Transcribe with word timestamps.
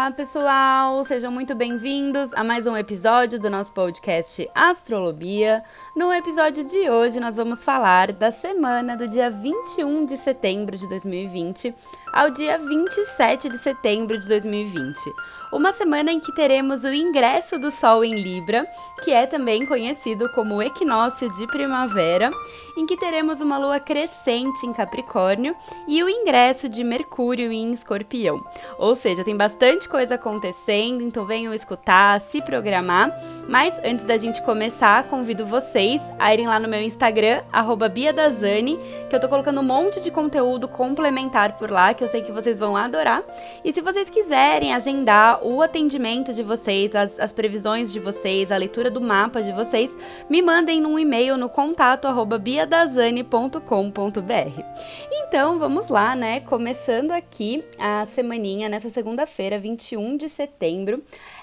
Olá, 0.00 0.10
pessoal! 0.10 1.04
Sejam 1.04 1.30
muito 1.30 1.54
bem-vindos 1.54 2.32
a 2.32 2.42
mais 2.42 2.66
um 2.66 2.74
episódio 2.74 3.38
do 3.38 3.50
nosso 3.50 3.74
podcast 3.74 4.48
Astrolobia. 4.54 5.62
No 5.94 6.10
episódio 6.10 6.64
de 6.64 6.88
hoje, 6.88 7.20
nós 7.20 7.36
vamos 7.36 7.62
falar 7.62 8.10
da 8.10 8.30
semana 8.30 8.96
do 8.96 9.06
dia 9.06 9.28
21 9.28 10.06
de 10.06 10.16
setembro 10.16 10.78
de 10.78 10.88
2020 10.88 11.74
ao 12.12 12.30
dia 12.30 12.58
27 12.58 13.48
de 13.48 13.58
setembro 13.58 14.18
de 14.18 14.28
2020 14.28 14.98
uma 15.52 15.72
semana 15.72 16.12
em 16.12 16.20
que 16.20 16.32
teremos 16.32 16.84
o 16.84 16.92
ingresso 16.92 17.58
do 17.58 17.70
Sol 17.70 18.04
em 18.04 18.14
Libra, 18.14 18.66
que 19.02 19.10
é 19.10 19.26
também 19.26 19.66
conhecido 19.66 20.28
como 20.30 20.62
equinócio 20.62 21.28
de 21.34 21.46
primavera, 21.48 22.30
em 22.76 22.86
que 22.86 22.96
teremos 22.96 23.40
uma 23.40 23.58
lua 23.58 23.80
crescente 23.80 24.64
em 24.64 24.72
Capricórnio 24.72 25.56
e 25.88 26.02
o 26.02 26.08
ingresso 26.08 26.68
de 26.68 26.84
Mercúrio 26.84 27.50
em 27.50 27.72
Escorpião. 27.72 28.40
Ou 28.78 28.94
seja, 28.94 29.24
tem 29.24 29.36
bastante 29.36 29.88
coisa 29.88 30.14
acontecendo, 30.14 31.02
então 31.02 31.26
venham 31.26 31.52
escutar, 31.52 32.20
se 32.20 32.40
programar. 32.42 33.10
Mas 33.50 33.80
antes 33.84 34.04
da 34.04 34.16
gente 34.16 34.40
começar, 34.42 35.02
convido 35.08 35.44
vocês 35.44 36.00
a 36.20 36.32
irem 36.32 36.46
lá 36.46 36.60
no 36.60 36.68
meu 36.68 36.80
Instagram, 36.80 37.42
BiaDazani, 37.92 38.78
que 39.08 39.16
eu 39.16 39.18
tô 39.18 39.28
colocando 39.28 39.60
um 39.60 39.64
monte 39.64 40.00
de 40.00 40.08
conteúdo 40.08 40.68
complementar 40.68 41.56
por 41.56 41.68
lá, 41.68 41.92
que 41.92 42.04
eu 42.04 42.06
sei 42.06 42.22
que 42.22 42.30
vocês 42.30 42.60
vão 42.60 42.76
adorar. 42.76 43.24
E 43.64 43.72
se 43.72 43.80
vocês 43.80 44.08
quiserem 44.08 44.72
agendar 44.72 45.44
o 45.44 45.60
atendimento 45.60 46.32
de 46.32 46.44
vocês, 46.44 46.94
as, 46.94 47.18
as 47.18 47.32
previsões 47.32 47.92
de 47.92 47.98
vocês, 47.98 48.52
a 48.52 48.56
leitura 48.56 48.88
do 48.88 49.00
mapa 49.00 49.42
de 49.42 49.50
vocês, 49.50 49.96
me 50.28 50.40
mandem 50.40 50.80
num 50.80 50.96
e-mail 50.96 51.36
no 51.36 51.48
contato 51.48 52.06
arroba 52.06 52.38
biadazane.com.br. 52.38 54.62
Então, 55.10 55.58
vamos 55.58 55.88
lá, 55.88 56.14
né? 56.14 56.38
Começando 56.38 57.10
aqui 57.10 57.64
a 57.80 58.04
semaninha, 58.04 58.68
nessa 58.68 58.88
segunda-feira, 58.88 59.58
21 59.58 60.16
de 60.16 60.28
setembro. 60.28 61.02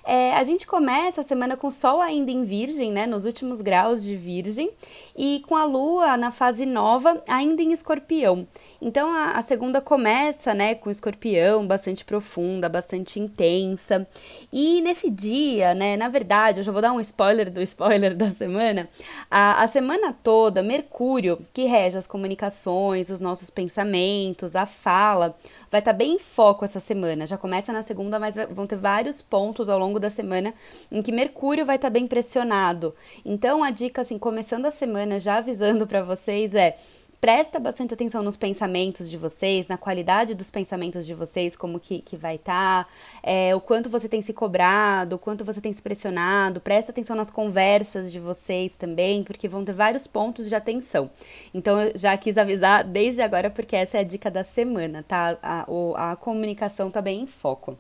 É, 0.09 0.33
a 0.35 0.43
gente 0.45 0.65
começa 0.65 1.19
a 1.19 1.23
semana 1.23 1.57
com 1.57 1.69
Sol 1.69 2.01
ainda 2.01 2.31
em 2.31 2.45
Virgem, 2.45 2.93
né? 2.93 3.05
Nos 3.05 3.25
últimos 3.25 3.59
graus 3.59 4.01
de 4.01 4.15
Virgem, 4.15 4.71
e 5.17 5.43
com 5.45 5.53
a 5.53 5.65
Lua 5.65 6.15
na 6.15 6.31
fase 6.31 6.65
nova, 6.65 7.21
ainda 7.27 7.61
em 7.61 7.73
Escorpião. 7.73 8.47
Então 8.81 9.11
a, 9.11 9.31
a 9.31 9.41
segunda 9.41 9.81
começa, 9.81 10.53
né, 10.53 10.75
com 10.75 10.89
Escorpião, 10.89 11.67
bastante 11.67 12.05
profunda, 12.05 12.69
bastante 12.69 13.19
intensa 13.19 14.07
e 14.53 14.79
nesse 14.81 15.09
dia, 15.09 15.73
né, 15.73 15.97
na 15.97 16.07
verdade, 16.07 16.59
eu 16.59 16.63
já 16.63 16.71
vou 16.71 16.81
dar 16.81 16.93
um 16.93 17.01
spoiler 17.01 17.51
do 17.51 17.61
spoiler 17.61 18.15
da 18.15 18.29
semana. 18.29 18.87
A, 19.29 19.63
a 19.63 19.67
semana 19.67 20.15
toda, 20.23 20.63
Mercúrio, 20.63 21.39
que 21.51 21.65
rege 21.65 21.97
as 21.97 22.07
comunicações, 22.07 23.09
os 23.09 23.19
nossos 23.19 23.49
pensamentos, 23.49 24.55
a 24.55 24.65
fala, 24.65 25.35
vai 25.69 25.79
estar 25.79 25.93
tá 25.93 25.97
bem 25.97 26.15
em 26.15 26.19
foco 26.19 26.65
essa 26.65 26.79
semana. 26.79 27.25
Já 27.25 27.37
começa 27.37 27.73
na 27.73 27.81
segunda, 27.81 28.19
mas 28.19 28.35
vão 28.51 28.65
ter 28.67 28.77
vários 28.77 29.21
pontos 29.21 29.69
ao 29.69 29.79
longo 29.79 29.99
da 29.99 30.09
semana 30.09 30.53
em 30.91 31.01
que 31.01 31.11
Mercúrio 31.11 31.65
vai 31.65 31.75
estar 31.75 31.87
tá 31.87 31.93
bem 31.93 32.07
pressionado. 32.07 32.95
Então, 33.25 33.63
a 33.63 33.71
dica, 33.71 34.01
assim, 34.01 34.17
começando 34.17 34.65
a 34.65 34.71
semana, 34.71 35.19
já 35.19 35.37
avisando 35.37 35.85
para 35.87 36.03
vocês, 36.03 36.55
é 36.55 36.77
presta 37.19 37.59
bastante 37.59 37.93
atenção 37.93 38.21
nos 38.21 38.37
pensamentos 38.37 39.09
de 39.09 39.17
vocês, 39.17 39.67
na 39.67 39.77
qualidade 39.77 40.35
dos 40.35 40.51
pensamentos 40.51 41.05
de 41.05 41.13
vocês, 41.13 41.55
como 41.55 41.79
que, 41.79 42.01
que 42.01 42.15
vai 42.15 42.35
estar, 42.35 42.85
tá, 42.85 42.89
é, 43.23 43.55
o 43.55 43.61
quanto 43.61 43.89
você 43.89 44.07
tem 44.07 44.21
se 44.21 44.33
cobrado, 44.33 45.15
o 45.15 45.19
quanto 45.19 45.43
você 45.43 45.59
tem 45.59 45.73
se 45.73 45.81
pressionado, 45.81 46.61
presta 46.61 46.91
atenção 46.91 47.15
nas 47.15 47.31
conversas 47.31 48.11
de 48.11 48.19
vocês 48.19 48.75
também, 48.75 49.23
porque 49.23 49.47
vão 49.47 49.65
ter 49.65 49.73
vários 49.73 50.05
pontos 50.05 50.47
de 50.47 50.55
atenção. 50.55 51.09
Então 51.53 51.81
eu 51.81 51.91
já 51.95 52.15
quis 52.17 52.37
avisar 52.37 52.83
desde 52.83 53.21
agora, 53.21 53.49
porque 53.49 53.75
essa 53.75 53.97
é 53.97 54.01
a 54.01 54.03
dica 54.03 54.29
da 54.29 54.43
semana, 54.43 55.03
tá? 55.07 55.37
A, 55.41 55.65
a, 55.95 56.11
a 56.11 56.15
comunicação 56.15 56.91
tá 56.91 57.01
bem 57.01 57.21
em 57.21 57.27
foco. 57.27 57.77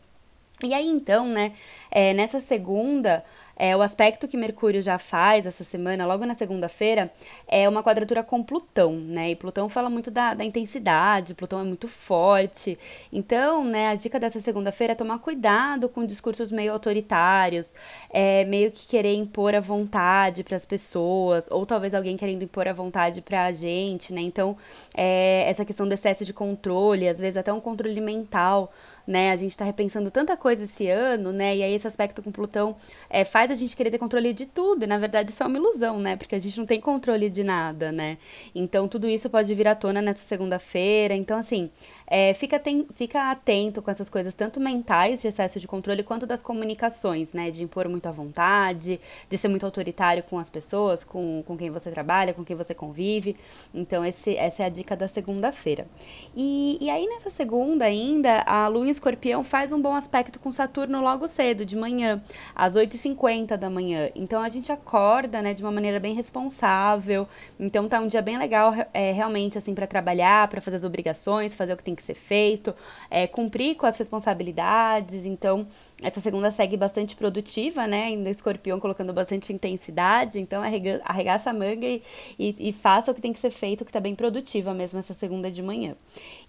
E 0.63 0.73
aí 0.73 0.87
então, 0.87 1.27
né, 1.27 1.53
é, 1.91 2.13
nessa 2.13 2.39
segunda 2.39 3.23
é, 3.57 3.75
o 3.75 3.81
aspecto 3.81 4.27
que 4.27 4.37
Mercúrio 4.37 4.81
já 4.81 4.99
faz 4.99 5.47
essa 5.47 5.63
semana, 5.63 6.05
logo 6.05 6.25
na 6.25 6.35
segunda-feira, 6.35 7.11
é 7.47 7.67
uma 7.67 7.81
quadratura 7.81 8.21
com 8.21 8.43
Plutão, 8.43 8.93
né? 8.93 9.31
E 9.31 9.35
Plutão 9.35 9.67
fala 9.67 9.89
muito 9.89 10.11
da, 10.11 10.35
da 10.35 10.43
intensidade, 10.43 11.33
Plutão 11.33 11.59
é 11.59 11.63
muito 11.63 11.87
forte. 11.87 12.77
Então, 13.11 13.63
né, 13.63 13.89
a 13.89 13.95
dica 13.95 14.19
dessa 14.19 14.39
segunda-feira 14.39 14.93
é 14.93 14.95
tomar 14.95 15.17
cuidado 15.19 15.89
com 15.89 16.05
discursos 16.05 16.51
meio 16.51 16.71
autoritários, 16.71 17.73
é, 18.11 18.45
meio 18.45 18.71
que 18.71 18.85
querer 18.85 19.15
impor 19.15 19.55
a 19.55 19.59
vontade 19.59 20.43
para 20.43 20.55
as 20.55 20.65
pessoas, 20.65 21.49
ou 21.49 21.65
talvez 21.65 21.95
alguém 21.95 22.15
querendo 22.15 22.43
impor 22.43 22.67
a 22.67 22.73
vontade 22.73 23.21
para 23.21 23.45
a 23.45 23.51
gente, 23.51 24.13
né? 24.13 24.21
Então, 24.21 24.55
é, 24.95 25.49
essa 25.49 25.65
questão 25.65 25.87
do 25.87 25.93
excesso 25.93 26.23
de 26.23 26.33
controle, 26.33 27.07
às 27.07 27.19
vezes 27.19 27.37
até 27.37 27.51
um 27.51 27.59
controle 27.59 27.99
mental 28.01 28.71
né? 29.07 29.31
A 29.31 29.35
gente 29.37 29.51
está 29.51 29.63
repensando 29.63 30.11
tanta 30.11 30.35
coisa 30.35 30.63
esse 30.63 30.87
ano, 30.89 31.31
né? 31.31 31.55
E 31.55 31.63
aí 31.63 31.73
esse 31.73 31.87
aspecto 31.87 32.21
com 32.21 32.31
Plutão 32.31 32.75
é, 33.09 33.23
faz 33.23 33.49
a 33.49 33.55
gente 33.55 33.75
querer 33.75 33.89
ter 33.89 33.97
controle 33.97 34.33
de 34.33 34.45
tudo. 34.45 34.83
E 34.83 34.87
na 34.87 34.97
verdade 34.97 35.31
isso 35.31 35.41
é 35.41 35.45
uma 35.45 35.57
ilusão, 35.57 35.99
né? 35.99 36.17
Porque 36.17 36.35
a 36.35 36.39
gente 36.39 36.57
não 36.57 36.65
tem 36.65 36.81
controle 36.81 37.29
de 37.29 37.43
nada, 37.43 37.91
né? 37.91 38.17
Então 38.53 38.87
tudo 38.87 39.07
isso 39.07 39.29
pode 39.29 39.53
vir 39.55 39.67
à 39.67 39.75
tona 39.75 40.01
nessa 40.01 40.27
segunda-feira. 40.27 41.15
Então, 41.15 41.37
assim, 41.37 41.71
é, 42.09 42.33
fica, 42.33 42.61
fica 42.93 43.31
atento 43.31 43.81
com 43.81 43.91
essas 43.91 44.09
coisas, 44.09 44.33
tanto 44.33 44.61
mentais 44.61 45.21
de 45.21 45.27
excesso 45.27 45.59
de 45.59 45.67
controle, 45.67 46.03
quanto 46.03 46.25
das 46.25 46.41
comunicações, 46.41 47.33
né? 47.33 47.51
De 47.51 47.61
impor 47.61 47.89
muito 47.89 48.07
à 48.07 48.11
vontade, 48.11 48.99
de 49.29 49.37
ser 49.37 49.49
muito 49.49 49.65
autoritário 49.65 50.23
com 50.23 50.39
as 50.39 50.49
pessoas, 50.49 51.03
com, 51.03 51.43
com 51.45 51.57
quem 51.57 51.69
você 51.69 51.91
trabalha, 51.91 52.33
com 52.33 52.45
quem 52.45 52.55
você 52.55 52.73
convive. 52.73 53.35
Então, 53.73 54.05
esse, 54.05 54.37
essa 54.37 54.63
é 54.63 54.65
a 54.67 54.69
dica 54.69 54.95
da 54.95 55.07
segunda-feira. 55.09 55.85
E, 56.33 56.77
e 56.79 56.89
aí, 56.89 57.05
nessa 57.07 57.29
segunda 57.29 57.83
ainda, 57.83 58.41
a 58.43 58.69
Lua 58.69 58.87
em 58.87 58.89
Escorpião 58.89 59.43
faz 59.43 59.73
um 59.73 59.81
bom 59.81 59.93
aspecto 59.93 60.39
com 60.39 60.49
Saturno 60.53 61.01
logo 61.01 61.27
cedo, 61.27 61.65
de 61.65 61.75
manhã, 61.75 62.23
às 62.55 62.75
8h50 62.75 63.57
da 63.57 63.69
manhã. 63.69 64.09
Então, 64.15 64.41
a 64.41 64.47
gente 64.47 64.71
acorda, 64.71 65.41
né, 65.41 65.53
de 65.53 65.61
uma 65.61 65.71
maneira 65.71 65.99
bem 65.99 66.13
responsável. 66.13 67.27
Então, 67.59 67.89
tá 67.89 67.99
um 67.99 68.07
dia 68.07 68.21
bem 68.21 68.37
legal, 68.37 68.73
é, 68.93 69.11
realmente, 69.11 69.57
assim, 69.57 69.75
para 69.75 69.85
trabalhar, 69.85 70.47
para 70.47 70.61
fazer 70.61 70.77
as 70.77 70.85
obrigações, 70.85 71.53
fazer 71.53 71.73
o 71.73 71.77
que 71.77 71.83
tem 71.83 71.96
que 71.97 72.03
ser 72.03 72.15
feito, 72.15 72.73
é, 73.09 73.27
cumprir 73.27 73.75
com 73.75 73.85
as 73.85 73.97
responsabilidades. 73.97 75.25
Então, 75.25 75.67
essa 76.01 76.21
segunda 76.21 76.51
segue 76.51 76.77
bastante 76.77 77.15
produtiva, 77.15 77.87
né? 77.87 78.05
Ainda 78.05 78.29
escorpião 78.29 78.79
colocando 78.79 79.11
bastante 79.11 79.51
intensidade. 79.51 80.39
Então, 80.39 80.61
arrega, 80.61 81.01
arregaça 81.03 81.49
a 81.49 81.53
manga 81.53 81.87
e, 81.87 82.03
e, 82.37 82.69
e, 82.69 82.73
faça 82.73 83.11
o 83.11 83.15
que 83.15 83.21
tem 83.21 83.33
que 83.33 83.39
ser 83.39 83.49
feito, 83.49 83.83
que 83.83 83.91
tá 83.91 83.99
bem 83.99 84.13
produtiva 84.13 84.73
mesmo 84.73 84.99
essa 84.99 85.13
segunda 85.13 85.49
de 85.49 85.63
manhã. 85.63 85.95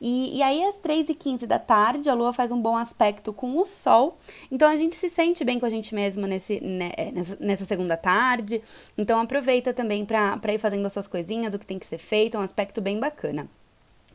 E, 0.01 0.37
e 0.37 0.43
aí, 0.43 0.63
às 0.65 0.77
3h15 0.77 1.47
da 1.47 1.59
tarde, 1.59 2.11
a 2.11 2.15
lua 2.15 2.33
faz 2.33 2.51
um 2.51 2.61
bom 2.61 2.77
aspecto 2.77 3.33
com 3.33 3.57
o 3.59 3.65
sol. 3.65 4.19
Então, 4.53 4.69
a 4.69 4.77
gente 4.77 4.97
se 4.97 5.09
sente 5.09 5.43
bem 5.45 5.59
com 5.59 5.65
a 5.65 5.71
gente 5.71 5.95
mesma 5.95 6.27
nesse, 6.27 6.61
né, 6.61 6.93
nessa, 7.15 7.37
nessa 7.41 7.65
segunda 7.65 7.97
tarde. 7.97 8.63
Então, 8.99 9.19
aproveita 9.19 9.73
também 9.73 10.05
para 10.05 10.53
ir 10.53 10.59
fazendo 10.59 10.85
as 10.85 10.93
suas 10.93 11.07
coisinhas, 11.07 11.55
o 11.55 11.59
que 11.59 11.67
tem 11.67 11.79
que 11.79 11.87
ser 11.87 11.99
feito. 11.99 12.37
É 12.37 12.41
um 12.41 12.43
aspecto 12.43 12.83
bem 12.83 13.01
bacana. 13.01 13.49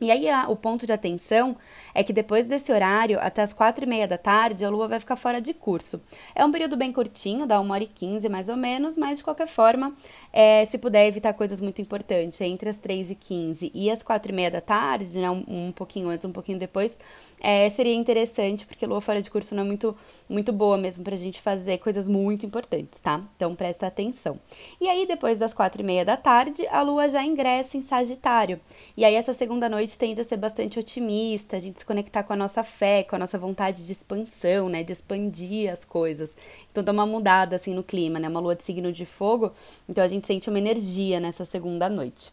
E 0.00 0.10
aí 0.10 0.28
a, 0.28 0.48
o 0.48 0.56
ponto 0.56 0.86
de 0.86 0.92
atenção 0.92 1.56
é 1.94 2.02
que 2.02 2.12
depois 2.12 2.46
desse 2.46 2.72
horário, 2.72 3.18
até 3.20 3.42
as 3.42 3.52
quatro 3.52 3.84
e 3.84 3.86
meia 3.86 4.08
da 4.08 4.18
tarde, 4.18 4.64
a 4.64 4.68
Lua 4.68 4.88
vai 4.88 4.98
ficar 4.98 5.14
fora 5.14 5.40
de 5.40 5.54
curso. 5.54 6.02
É 6.34 6.44
um 6.44 6.50
período 6.50 6.76
bem 6.76 6.92
curtinho, 6.92 7.46
dá 7.46 7.60
uma 7.60 7.74
hora 7.74 7.84
e 7.84 7.86
quinze 7.86 8.28
mais 8.28 8.48
ou 8.48 8.56
menos, 8.56 8.96
mas 8.96 9.18
de 9.18 9.24
qualquer 9.24 9.46
forma, 9.46 9.94
é, 10.32 10.64
se 10.64 10.78
puder 10.78 11.06
evitar 11.06 11.32
coisas 11.32 11.60
muito 11.60 11.80
importantes 11.80 12.40
entre 12.40 12.68
as 12.68 12.76
três 12.76 13.08
e 13.08 13.14
quinze 13.14 13.70
e 13.72 13.88
as 13.88 14.02
quatro 14.02 14.32
e 14.32 14.34
meia 14.34 14.50
da 14.50 14.60
tarde, 14.60 15.16
né, 15.16 15.30
um, 15.30 15.44
um 15.46 15.72
pouquinho 15.72 16.08
antes, 16.08 16.24
um 16.24 16.32
pouquinho 16.32 16.58
depois, 16.58 16.98
é, 17.40 17.68
seria 17.68 17.94
interessante, 17.94 18.66
porque 18.66 18.84
Lua 18.84 19.00
fora 19.00 19.22
de 19.22 19.30
curso 19.30 19.54
não 19.54 19.62
é 19.62 19.66
muito, 19.66 19.96
muito 20.28 20.52
boa 20.52 20.76
mesmo 20.76 21.04
pra 21.04 21.14
gente 21.14 21.40
fazer 21.40 21.78
coisas 21.78 22.08
muito 22.08 22.44
importantes, 22.44 23.00
tá? 23.00 23.22
Então 23.36 23.54
presta 23.54 23.86
atenção. 23.86 24.40
E 24.80 24.88
aí, 24.88 25.06
depois 25.06 25.38
das 25.38 25.54
quatro 25.54 25.82
e 25.82 25.84
meia 25.84 26.04
da 26.04 26.16
tarde, 26.16 26.66
a 26.66 26.82
Lua 26.82 27.08
já 27.08 27.22
ingressa 27.22 27.76
em 27.76 27.82
Sagitário. 27.82 28.60
E 28.96 29.04
aí, 29.04 29.14
essa 29.14 29.32
segunda 29.32 29.68
noite 29.68 29.83
gente 29.84 29.98
tende 29.98 30.20
a 30.20 30.24
ser 30.24 30.36
bastante 30.36 30.78
otimista, 30.78 31.56
a 31.56 31.60
gente 31.60 31.78
se 31.78 31.84
conectar 31.84 32.22
com 32.22 32.32
a 32.32 32.36
nossa 32.36 32.62
fé, 32.62 33.02
com 33.02 33.16
a 33.16 33.18
nossa 33.18 33.38
vontade 33.38 33.84
de 33.84 33.92
expansão, 33.92 34.68
né, 34.68 34.82
de 34.82 34.92
expandir 34.92 35.70
as 35.70 35.84
coisas. 35.84 36.36
Então 36.70 36.82
dá 36.82 36.92
uma 36.92 37.06
mudada 37.06 37.56
assim 37.56 37.74
no 37.74 37.82
clima, 37.82 38.18
né? 38.18 38.28
Uma 38.28 38.40
lua 38.40 38.56
de 38.56 38.62
signo 38.62 38.92
de 38.92 39.04
fogo, 39.04 39.52
então 39.88 40.02
a 40.02 40.08
gente 40.08 40.26
sente 40.26 40.48
uma 40.48 40.58
energia 40.58 41.20
nessa 41.20 41.44
segunda 41.44 41.88
noite. 41.88 42.32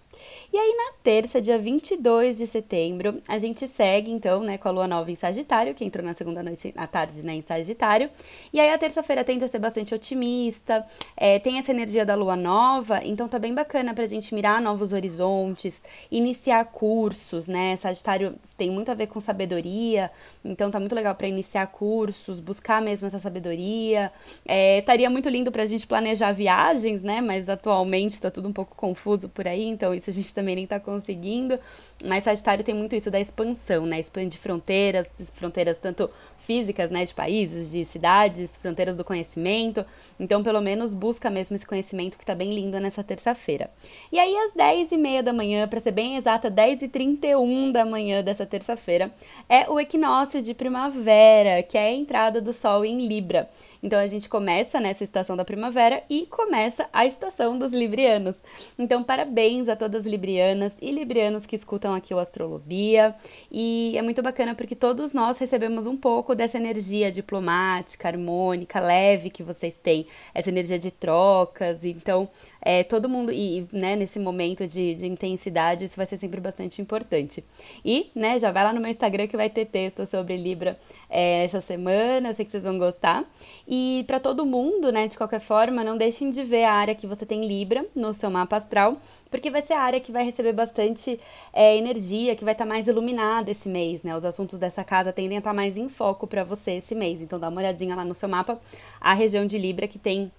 E 0.54 0.58
aí, 0.58 0.76
na 0.76 0.94
terça, 1.02 1.42
dia 1.42 1.58
22 1.58 2.38
de 2.38 2.48
setembro, 2.48 3.20
a 3.28 3.40
gente 3.40 3.68
segue, 3.68 4.12
então, 4.12 4.44
né, 4.44 4.58
com 4.58 4.68
a 4.68 4.72
lua 4.72 4.88
nova 4.88 5.10
em 5.10 5.16
Sagitário, 5.16 5.74
que 5.74 5.86
entrou 5.86 6.06
na 6.06 6.14
segunda 6.14 6.44
noite, 6.44 6.74
à 6.76 6.86
tarde, 6.86 7.24
né, 7.24 7.34
em 7.34 7.42
Sagitário. 7.42 8.10
E 8.52 8.60
aí, 8.60 8.70
a 8.70 8.78
terça-feira 8.78 9.24
tende 9.24 9.46
a 9.46 9.48
ser 9.48 9.60
bastante 9.60 9.96
otimista, 9.96 10.86
é, 11.16 11.40
tem 11.40 11.58
essa 11.58 11.72
energia 11.72 12.06
da 12.06 12.16
lua 12.16 12.36
nova, 12.36 13.02
então 13.04 13.28
tá 13.28 13.40
bem 13.40 13.54
bacana 13.54 13.94
pra 13.94 14.06
gente 14.06 14.36
mirar 14.36 14.62
novos 14.62 14.92
horizontes, 14.92 15.82
iniciar 16.12 16.66
cursos, 16.66 17.48
né? 17.48 17.76
Sagitário 17.78 18.36
tem 18.58 18.70
muito 18.70 18.92
a 18.92 18.94
ver 18.94 19.08
com 19.08 19.20
sabedoria, 19.20 20.12
então 20.44 20.70
tá 20.70 20.80
muito 20.80 20.94
legal 20.94 21.16
para 21.16 21.28
iniciar 21.28 21.68
cursos, 21.68 22.40
buscar 22.40 22.82
mesmo 22.82 23.08
essa 23.08 23.20
sabedoria. 23.20 24.12
É, 24.46 24.80
estaria 24.80 25.10
muito 25.10 25.30
lindo 25.30 25.52
pra 25.52 25.66
gente 25.66 25.88
planejar 25.88 26.32
viagens, 26.32 27.04
né? 27.04 27.22
Mas 27.22 27.50
atualmente 27.50 28.20
tá 28.20 28.30
tudo 28.30 28.50
um 28.50 28.54
pouco 28.54 28.76
confuso 28.76 29.30
por 29.30 29.48
aí, 29.48 29.64
então 29.64 29.94
isso 29.94 30.11
a 30.12 30.13
gente 30.13 30.34
também 30.34 30.56
nem 30.56 30.68
tá 30.68 30.80
conseguindo. 30.80 31.60
Mas 32.04 32.24
Sagitário 32.24 32.63
tem 32.63 32.75
muito 32.75 32.96
isso 32.96 33.10
da 33.10 33.19
expansão, 33.19 33.86
né? 33.86 34.00
Expandir 34.00 34.40
fronteiras, 34.40 35.31
fronteiras 35.34 35.78
tanto 35.78 36.10
físicas, 36.42 36.92
né? 36.92 37.06
De 37.06 37.14
países, 37.14 37.72
de 37.72 37.86
cidades, 37.86 38.58
fronteiras 38.58 38.96
do 38.96 39.04
conhecimento. 39.04 39.86
Então, 40.20 40.44
pelo 40.44 40.62
menos, 40.62 40.94
busca 40.94 41.30
mesmo 41.30 41.56
esse 41.56 41.66
conhecimento 41.66 42.18
que 42.18 42.26
tá 42.26 42.36
bem 42.36 42.54
lindo 42.54 42.80
nessa 42.80 43.04
terça-feira. 43.04 43.70
E 44.12 44.20
aí, 44.20 44.36
às 44.36 44.54
10 44.54 44.92
e 44.92 44.98
meia 44.98 45.24
da 45.24 45.32
manhã, 45.32 45.68
para 45.68 45.80
ser 45.80 45.92
bem 45.92 46.18
exata, 46.18 46.50
10 46.50 46.84
e 46.84 46.88
31 46.88 47.72
da 47.72 47.86
manhã 47.86 48.24
dessa 48.24 48.46
terça-feira, 48.46 49.12
é 49.48 49.70
o 49.70 49.80
equinócio 49.80 50.42
de 50.42 50.54
primavera, 50.54 51.64
que 51.64 51.78
é 51.78 51.88
a 51.88 51.94
entrada 51.94 52.42
do 52.42 52.54
Sol 52.54 52.84
em 52.84 53.08
Libra. 53.08 53.50
Então 53.84 54.00
a 54.00 54.06
gente 54.06 54.30
começa 54.30 54.80
nessa 54.80 55.04
estação 55.04 55.36
da 55.36 55.44
primavera 55.44 56.04
e 56.10 56.28
começa 56.28 56.88
a 56.94 57.06
estação 57.06 57.58
dos 57.58 57.72
librianos. 57.72 58.36
Então 58.78 59.04
parabéns 59.04 59.68
a 59.68 59.76
todas 59.76 60.06
as 60.06 60.12
librianas 60.12 60.74
e 60.80 60.92
librianos 60.92 61.46
que 61.46 61.56
escutam 61.56 61.94
aqui 61.94 62.14
o 62.14 62.20
Astrolobia. 62.20 63.16
E 63.52 63.94
é 63.98 64.02
muito 64.02 64.22
bacana 64.22 64.54
porque 64.54 64.76
todos 64.76 65.14
nós 65.14 65.40
recebemos 65.40 65.88
um 65.88 65.98
pouco 65.98 66.31
dessa 66.36 66.57
energia 66.57 67.12
diplomática, 67.12 68.07
harmônica, 68.07 68.80
leve 68.80 69.30
que 69.30 69.44
vocês 69.44 69.80
têm, 69.80 70.07
essa 70.33 70.50
energia 70.50 70.80
de 70.80 70.92
trocas. 70.92 71.83
Então 71.83 72.30
é, 72.62 72.84
todo 72.84 73.10
mundo, 73.10 73.31
e 73.31 73.68
né, 73.72 73.96
nesse 73.96 74.19
momento 74.19 74.68
de, 74.68 74.96
de 74.96 75.08
intensidade, 75.08 75.86
isso 75.86 75.98
vai 75.98 76.06
ser 76.06 76.18
sempre 76.18 76.40
bastante 76.40 76.81
importante. 76.81 77.44
E, 77.84 78.12
né, 78.13 78.38
já 78.38 78.52
vai 78.52 78.63
lá 78.63 78.72
no 78.72 78.80
meu 78.80 78.90
Instagram 78.90 79.28
que 79.28 79.36
vai 79.36 79.50
ter 79.50 79.66
texto 79.66 80.06
sobre 80.06 80.38
Libra 80.38 80.80
é, 81.10 81.44
essa 81.44 81.60
semana, 81.60 82.30
eu 82.30 82.34
sei 82.34 82.46
que 82.46 82.52
vocês 82.52 82.63
vão 82.63 82.78
gostar. 82.78 83.25
E 83.68 84.04
para 84.06 84.19
todo 84.19 84.46
mundo, 84.46 84.92
né, 84.92 85.08
de 85.08 85.18
qualquer 85.18 85.40
forma, 85.40 85.84
não 85.84 85.98
deixem 85.98 86.30
de 86.30 86.44
ver 86.44 86.66
a 86.66 86.74
área 86.74 86.94
que 86.94 87.08
você 87.08 87.25
tem 87.25 87.46
Libra 87.46 87.86
no 87.96 88.13
seu 88.13 88.30
mapa 88.30 88.58
astral, 88.58 88.98
porque 89.30 89.50
vai 89.50 89.62
ser 89.62 89.74
a 89.74 89.81
área 89.81 90.00
que 90.00 90.12
vai 90.12 90.24
receber 90.24 90.54
bastante 90.54 91.19
é, 91.54 91.75
energia, 91.78 92.36
que 92.36 92.44
vai 92.44 92.54
estar 92.54 92.66
tá 92.66 92.69
mais 92.69 92.88
iluminada 92.88 93.50
esse 93.50 93.69
mês, 93.69 94.04
né? 94.04 94.16
Os 94.16 94.25
assuntos 94.25 94.60
dessa 94.60 94.84
casa 94.84 95.12
tendem 95.13 95.38
a 95.38 95.40
estar 95.40 95.52
tá 95.52 95.54
mais 95.54 95.78
em 95.78 95.90
foco 95.90 96.28
para 96.28 96.44
você 96.44 96.74
esse 96.74 96.94
mês. 96.94 97.22
Então 97.22 97.40
dá 97.40 97.50
uma 97.50 97.62
olhadinha 97.62 97.96
lá 97.96 98.04
no 98.04 98.13
seu 98.13 98.30
mapa, 98.30 98.60
a 99.00 99.13
região 99.13 99.46
de 99.46 99.58
Libra 99.58 99.88
que 99.88 99.98
tem 99.98 100.31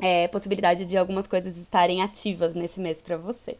é, 0.00 0.28
possibilidade 0.28 0.84
de 0.84 0.96
algumas 0.96 1.26
coisas 1.26 1.56
estarem 1.56 2.02
ativas 2.02 2.54
nesse 2.54 2.80
mês 2.80 3.02
para 3.02 3.16
você. 3.16 3.56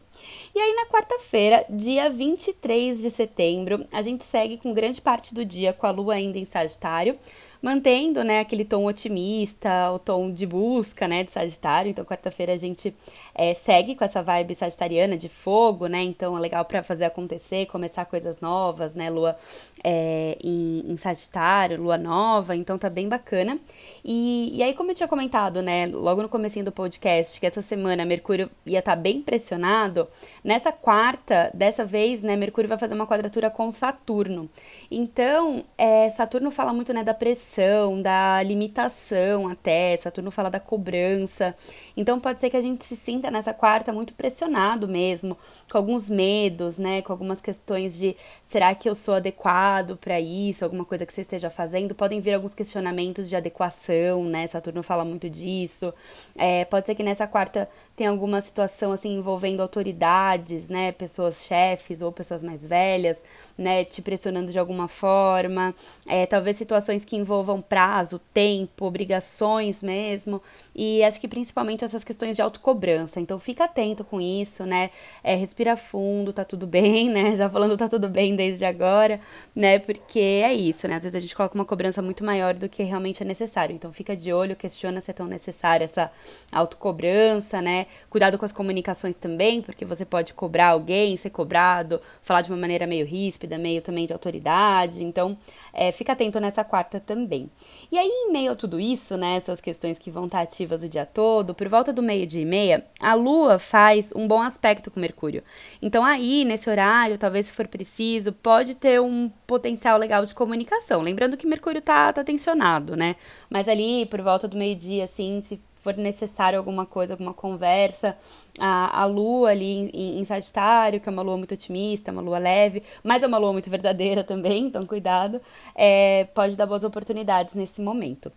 E 0.53 0.59
aí, 0.59 0.73
na 0.75 0.85
quarta-feira, 0.87 1.65
dia 1.69 2.09
23 2.09 3.01
de 3.01 3.09
setembro, 3.09 3.85
a 3.91 4.01
gente 4.01 4.23
segue 4.23 4.57
com 4.57 4.73
grande 4.73 5.01
parte 5.01 5.33
do 5.33 5.45
dia 5.45 5.73
com 5.73 5.87
a 5.87 5.91
lua 5.91 6.15
ainda 6.15 6.37
em 6.37 6.45
Sagitário 6.45 7.17
mantendo, 7.61 8.23
né, 8.23 8.39
aquele 8.39 8.65
tom 8.65 8.85
otimista, 8.85 9.91
o 9.91 9.99
tom 9.99 10.31
de 10.31 10.47
busca, 10.47 11.07
né, 11.07 11.23
de 11.23 11.31
Sagitário. 11.31 11.91
Então, 11.91 12.03
quarta-feira 12.03 12.53
a 12.53 12.57
gente 12.57 12.93
é, 13.35 13.53
segue 13.53 13.95
com 13.95 14.03
essa 14.03 14.23
vibe 14.23 14.55
sagitariana 14.55 15.15
de 15.15 15.29
fogo, 15.29 15.85
né? 15.85 16.01
Então, 16.01 16.35
é 16.35 16.39
legal 16.39 16.65
para 16.65 16.81
fazer 16.81 17.05
acontecer, 17.05 17.67
começar 17.67 18.05
coisas 18.05 18.41
novas, 18.41 18.95
né? 18.95 19.09
Lua 19.09 19.37
é, 19.83 20.37
em, 20.43 20.91
em, 20.91 20.97
Sagitário, 20.97 21.81
lua 21.81 21.97
nova, 21.97 22.55
então 22.55 22.77
tá 22.77 22.89
bem 22.89 23.07
bacana. 23.07 23.59
E, 24.03 24.51
e 24.55 24.63
aí, 24.63 24.73
como 24.73 24.91
eu 24.91 24.95
tinha 24.95 25.07
comentado, 25.07 25.61
né, 25.61 25.85
logo 25.85 26.21
no 26.23 26.29
comecinho 26.29 26.65
do 26.65 26.71
podcast, 26.71 27.39
que 27.39 27.45
essa 27.45 27.61
semana 27.61 28.05
Mercúrio 28.05 28.49
ia 28.65 28.79
estar 28.79 28.95
tá 28.95 29.01
bem 29.01 29.21
pressionado, 29.21 30.07
nessa 30.43 30.71
quarta, 30.71 31.51
dessa 31.53 31.85
vez, 31.85 32.21
né, 32.23 32.35
Mercúrio 32.35 32.67
vai 32.67 32.77
fazer 32.77 32.95
uma 32.95 33.05
quadratura 33.05 33.49
com 33.49 33.71
Saturno. 33.71 34.49
Então, 34.89 35.63
é, 35.77 36.09
Saturno 36.09 36.49
fala 36.49 36.73
muito, 36.73 36.91
né, 36.91 37.03
da 37.03 37.13
pressão 37.13 37.50
pressão, 37.51 38.01
da 38.01 38.41
limitação 38.41 39.47
até. 39.49 39.95
Saturno 39.97 40.31
fala 40.31 40.49
da 40.49 40.59
cobrança. 40.59 41.53
Então 41.95 42.19
pode 42.19 42.39
ser 42.39 42.49
que 42.49 42.57
a 42.57 42.61
gente 42.61 42.85
se 42.85 42.95
sinta 42.95 43.29
nessa 43.29 43.53
quarta 43.53 43.91
muito 43.91 44.13
pressionado 44.13 44.87
mesmo, 44.87 45.37
com 45.69 45.77
alguns 45.77 46.09
medos, 46.09 46.77
né? 46.77 47.01
Com 47.01 47.11
algumas 47.11 47.41
questões 47.41 47.97
de 47.97 48.15
será 48.43 48.73
que 48.73 48.89
eu 48.89 48.95
sou 48.95 49.15
adequado 49.15 49.97
para 49.97 50.19
isso? 50.19 50.63
Alguma 50.63 50.85
coisa 50.85 51.05
que 51.05 51.13
você 51.13 51.21
esteja 51.21 51.49
fazendo. 51.49 51.93
Podem 51.93 52.21
vir 52.21 52.33
alguns 52.33 52.53
questionamentos 52.53 53.29
de 53.29 53.35
adequação, 53.35 54.23
né? 54.23 54.47
Saturno 54.47 54.81
fala 54.81 55.03
muito 55.03 55.29
disso. 55.29 55.93
É, 56.35 56.65
pode 56.65 56.85
ser 56.85 56.95
que 56.95 57.03
nessa 57.03 57.27
quarta 57.27 57.69
tenha 58.01 58.09
alguma 58.09 58.39
situação 58.39 58.91
assim 58.91 59.17
envolvendo 59.17 59.61
autoridades, 59.61 60.69
né? 60.69 60.91
Pessoas 60.91 61.45
chefes 61.45 62.01
ou 62.01 62.11
pessoas 62.11 62.41
mais 62.41 62.65
velhas, 62.65 63.23
né? 63.57 63.83
Te 63.83 64.01
pressionando 64.01 64.51
de 64.51 64.59
alguma 64.59 64.87
forma. 64.87 65.75
É, 66.07 66.25
talvez 66.25 66.55
situações 66.55 67.03
que 67.03 67.15
envolvam 67.15 67.41
envolvam 67.41 67.61
prazo, 67.61 68.19
tempo, 68.33 68.85
obrigações 68.85 69.81
mesmo. 69.81 70.41
E 70.75 71.03
acho 71.03 71.19
que 71.19 71.27
principalmente 71.27 71.83
essas 71.83 72.03
questões 72.03 72.35
de 72.35 72.41
autocobrança. 72.41 73.19
Então 73.19 73.39
fica 73.39 73.65
atento 73.65 74.03
com 74.03 74.21
isso, 74.21 74.65
né? 74.65 74.91
É, 75.23 75.35
respira 75.35 75.75
fundo, 75.75 76.31
tá 76.31 76.45
tudo 76.45 76.65
bem, 76.67 77.09
né? 77.09 77.35
Já 77.35 77.49
falando 77.49 77.75
tá 77.77 77.87
tudo 77.87 78.07
bem 78.07 78.35
desde 78.35 78.63
agora, 78.65 79.19
né? 79.55 79.79
Porque 79.79 80.19
é 80.19 80.53
isso, 80.53 80.87
né? 80.87 80.95
Às 80.95 81.03
vezes 81.03 81.15
a 81.15 81.19
gente 81.19 81.35
coloca 81.35 81.55
uma 81.55 81.65
cobrança 81.65 82.01
muito 82.01 82.23
maior 82.23 82.53
do 82.53 82.69
que 82.69 82.83
realmente 82.83 83.23
é 83.23 83.25
necessário. 83.25 83.75
Então 83.75 83.91
fica 83.91 84.15
de 84.15 84.31
olho, 84.31 84.55
questiona 84.55 85.01
se 85.01 85.11
é 85.11 85.13
tão 85.13 85.27
necessária 85.27 85.85
essa 85.85 86.11
autocobrança, 86.51 87.61
né? 87.61 87.87
Cuidado 88.09 88.37
com 88.37 88.45
as 88.45 88.51
comunicações 88.51 89.15
também, 89.15 89.61
porque 89.61 89.85
você 89.85 90.05
pode 90.05 90.33
cobrar 90.33 90.69
alguém, 90.69 91.15
ser 91.15 91.29
cobrado, 91.29 92.01
falar 92.21 92.41
de 92.41 92.51
uma 92.51 92.57
maneira 92.57 92.85
meio 92.85 93.05
ríspida, 93.05 93.57
meio 93.57 93.81
também 93.81 94.05
de 94.05 94.13
autoridade. 94.13 95.03
Então, 95.03 95.37
é, 95.73 95.91
fica 95.91 96.13
atento 96.13 96.39
nessa 96.39 96.63
quarta 96.63 96.99
também. 96.99 97.49
E 97.91 97.97
aí, 97.97 98.07
em 98.07 98.31
meio 98.31 98.51
a 98.51 98.55
tudo 98.55 98.79
isso, 98.79 99.15
né, 99.17 99.35
essas 99.35 99.61
questões 99.61 99.97
que 99.97 100.11
vão 100.11 100.25
estar 100.25 100.41
ativas 100.41 100.83
o 100.83 100.89
dia 100.89 101.05
todo, 101.05 101.53
por 101.53 101.67
volta 101.67 101.93
do 101.93 102.03
meio-dia 102.03 102.41
e 102.41 102.45
meia, 102.45 102.85
a 102.99 103.13
Lua 103.13 103.57
faz 103.57 104.11
um 104.15 104.27
bom 104.27 104.41
aspecto 104.41 104.91
com 104.91 104.99
Mercúrio. 104.99 105.43
Então, 105.81 106.03
aí, 106.03 106.43
nesse 106.43 106.69
horário, 106.69 107.17
talvez 107.17 107.47
se 107.47 107.53
for 107.53 107.67
preciso, 107.67 108.33
pode 108.33 108.75
ter 108.75 108.99
um 108.99 109.29
potencial 109.47 109.97
legal 109.97 110.25
de 110.25 110.35
comunicação. 110.35 111.01
Lembrando 111.01 111.37
que 111.37 111.47
Mercúrio 111.47 111.81
tá, 111.81 112.11
tá 112.11 112.23
tensionado, 112.23 112.95
né? 112.95 113.15
Mas 113.49 113.67
ali, 113.67 114.05
por 114.05 114.21
volta 114.21 114.47
do 114.47 114.57
meio-dia, 114.57 115.03
assim, 115.03 115.41
se 115.41 115.61
for 115.81 115.97
necessário 115.97 116.57
alguma 116.57 116.85
coisa, 116.85 117.13
alguma 117.13 117.33
conversa, 117.33 118.15
a, 118.59 119.01
a 119.01 119.05
lua 119.05 119.49
ali 119.49 119.89
em, 119.93 120.19
em, 120.19 120.23
Sagitário, 120.23 120.99
que 120.99 121.09
é 121.09 121.11
uma 121.11 121.23
lua 121.23 121.35
muito 121.35 121.53
otimista, 121.55 122.11
uma 122.11 122.21
lua 122.21 122.37
leve, 122.37 122.83
mas 123.03 123.23
é 123.23 123.27
uma 123.27 123.39
lua 123.39 123.51
muito 123.51 123.69
verdadeira 123.69 124.23
também, 124.23 124.65
então 124.67 124.85
cuidado, 124.85 125.41
é, 125.75 126.25
pode 126.35 126.55
dar 126.55 126.67
boas 126.67 126.83
oportunidades 126.83 127.55
nesse 127.55 127.81
momento. 127.81 128.31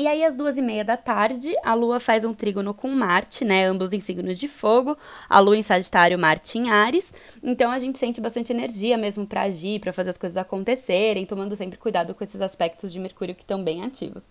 E 0.00 0.06
aí, 0.06 0.22
às 0.24 0.36
duas 0.36 0.56
e 0.56 0.62
meia 0.62 0.84
da 0.84 0.96
tarde, 0.96 1.52
a 1.64 1.74
Lua 1.74 1.98
faz 1.98 2.24
um 2.24 2.32
trígono 2.32 2.72
com 2.72 2.86
Marte, 2.86 3.44
né? 3.44 3.64
Ambos 3.64 3.92
em 3.92 3.98
signos 3.98 4.38
de 4.38 4.46
fogo. 4.46 4.96
A 5.28 5.40
Lua 5.40 5.56
em 5.56 5.62
Sagitário, 5.62 6.16
Marte 6.16 6.56
em 6.56 6.70
Ares. 6.70 7.12
Então, 7.42 7.72
a 7.72 7.80
gente 7.80 7.98
sente 7.98 8.20
bastante 8.20 8.52
energia 8.52 8.96
mesmo 8.96 9.26
para 9.26 9.42
agir, 9.42 9.80
para 9.80 9.92
fazer 9.92 10.10
as 10.10 10.16
coisas 10.16 10.36
acontecerem, 10.36 11.26
tomando 11.26 11.56
sempre 11.56 11.76
cuidado 11.76 12.14
com 12.14 12.22
esses 12.22 12.40
aspectos 12.40 12.92
de 12.92 13.00
Mercúrio 13.00 13.34
que 13.34 13.42
estão 13.42 13.60
bem 13.60 13.82
ativos. 13.82 14.22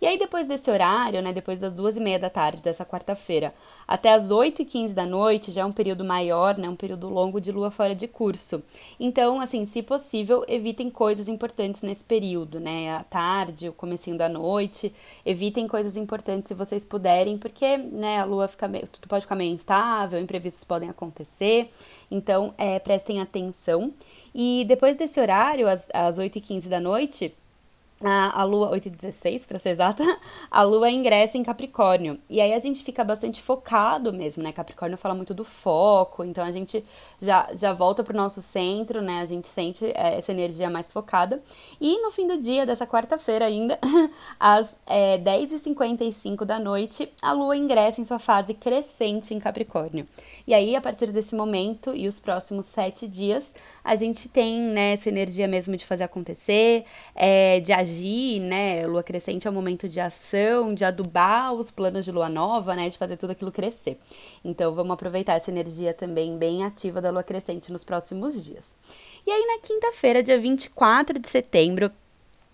E 0.00 0.06
aí, 0.08 0.18
depois 0.18 0.48
desse 0.48 0.68
horário, 0.68 1.22
né? 1.22 1.32
Depois 1.32 1.60
das 1.60 1.72
duas 1.72 1.96
e 1.96 2.00
meia 2.00 2.18
da 2.18 2.28
tarde 2.28 2.60
dessa 2.60 2.84
quarta-feira, 2.84 3.54
até 3.86 4.12
as 4.12 4.32
oito 4.32 4.62
e 4.62 4.64
quinze 4.64 4.92
da 4.92 5.06
noite, 5.06 5.52
já 5.52 5.60
é 5.62 5.64
um 5.64 5.70
período 5.70 6.04
maior, 6.04 6.58
né? 6.58 6.68
Um 6.68 6.74
período 6.74 7.08
longo 7.08 7.40
de 7.40 7.52
Lua 7.52 7.70
fora 7.70 7.94
de 7.94 8.08
curso. 8.08 8.60
Então, 8.98 9.40
assim, 9.40 9.66
se 9.66 9.84
possível, 9.84 10.44
evitem 10.48 10.90
coisas 10.90 11.28
importantes 11.28 11.80
nesse 11.80 12.02
período, 12.02 12.58
né? 12.58 12.96
À 12.96 13.04
tarde, 13.04 13.68
o 13.68 13.72
comecinho 13.72 14.18
da 14.18 14.28
noite 14.28 14.92
evitem 15.24 15.66
coisas 15.66 15.96
importantes 15.96 16.48
se 16.48 16.54
vocês 16.54 16.84
puderem, 16.84 17.38
porque 17.38 17.76
né, 17.76 18.20
a 18.20 18.24
lua 18.24 18.48
fica 18.48 18.68
meio, 18.68 18.86
tudo 18.88 19.08
pode 19.08 19.22
ficar 19.22 19.34
meio 19.34 19.52
instável, 19.52 20.20
imprevistos 20.20 20.64
podem 20.64 20.88
acontecer, 20.88 21.70
então 22.10 22.54
é, 22.56 22.78
prestem 22.78 23.20
atenção. 23.20 23.92
E 24.34 24.64
depois 24.66 24.96
desse 24.96 25.20
horário, 25.20 25.68
às, 25.68 25.86
às 25.92 26.18
8h15 26.18 26.68
da 26.68 26.80
noite, 26.80 27.34
a, 28.10 28.42
lua, 28.44 28.70
8 28.70 28.86
e 28.86 28.90
16 28.90 29.46
para 29.46 29.58
ser 29.58 29.70
exata, 29.70 30.02
a 30.50 30.62
lua 30.62 30.90
ingressa 30.90 31.38
em 31.38 31.42
Capricórnio. 31.42 32.18
E 32.28 32.40
aí 32.40 32.52
a 32.52 32.58
gente 32.58 32.82
fica 32.82 33.04
bastante 33.04 33.40
focado 33.40 34.12
mesmo, 34.12 34.42
né? 34.42 34.52
Capricórnio 34.52 34.98
fala 34.98 35.14
muito 35.14 35.32
do 35.32 35.44
foco, 35.44 36.24
então 36.24 36.44
a 36.44 36.50
gente 36.50 36.84
já, 37.20 37.48
já 37.54 37.72
volta 37.72 38.02
pro 38.02 38.16
nosso 38.16 38.42
centro, 38.42 39.00
né? 39.00 39.20
A 39.20 39.26
gente 39.26 39.46
sente 39.46 39.86
é, 39.86 40.18
essa 40.18 40.32
energia 40.32 40.68
mais 40.68 40.92
focada. 40.92 41.42
E 41.80 42.00
no 42.02 42.10
fim 42.10 42.26
do 42.26 42.36
dia, 42.36 42.66
dessa 42.66 42.86
quarta-feira 42.86 43.44
ainda, 43.44 43.78
às 44.38 44.76
é, 44.86 45.18
10h55 45.18 46.44
da 46.44 46.58
noite, 46.58 47.08
a 47.22 47.32
lua 47.32 47.56
ingressa 47.56 48.00
em 48.00 48.04
sua 48.04 48.18
fase 48.18 48.54
crescente 48.54 49.32
em 49.32 49.38
Capricórnio. 49.38 50.08
E 50.46 50.54
aí, 50.54 50.74
a 50.74 50.80
partir 50.80 51.12
desse 51.12 51.34
momento 51.34 51.94
e 51.94 52.08
os 52.08 52.18
próximos 52.18 52.66
sete 52.66 53.06
dias, 53.06 53.54
a 53.84 53.94
gente 53.94 54.28
tem 54.28 54.60
né, 54.60 54.92
essa 54.94 55.08
energia 55.08 55.46
mesmo 55.46 55.76
de 55.76 55.86
fazer 55.86 56.04
acontecer, 56.04 56.84
é, 57.14 57.60
de 57.60 57.72
agir 57.72 57.91
agir, 57.92 58.40
né? 58.40 58.86
Lua 58.86 59.02
crescente 59.02 59.46
é 59.46 59.50
um 59.50 59.54
momento 59.54 59.88
de 59.88 60.00
ação, 60.00 60.74
de 60.74 60.84
adubar 60.84 61.52
os 61.52 61.70
planos 61.70 62.04
de 62.04 62.10
lua 62.10 62.28
nova, 62.28 62.74
né? 62.74 62.88
De 62.88 62.96
fazer 62.96 63.16
tudo 63.16 63.30
aquilo 63.30 63.52
crescer. 63.52 63.98
Então 64.42 64.74
vamos 64.74 64.92
aproveitar 64.92 65.34
essa 65.34 65.50
energia 65.50 65.92
também 65.92 66.36
bem 66.38 66.64
ativa 66.64 67.00
da 67.00 67.10
lua 67.10 67.22
crescente 67.22 67.70
nos 67.70 67.84
próximos 67.84 68.42
dias. 68.42 68.74
E 69.26 69.30
aí 69.30 69.46
na 69.46 69.58
quinta-feira, 69.60 70.22
dia 70.22 70.38
24 70.38 71.18
de 71.18 71.28
setembro, 71.28 71.90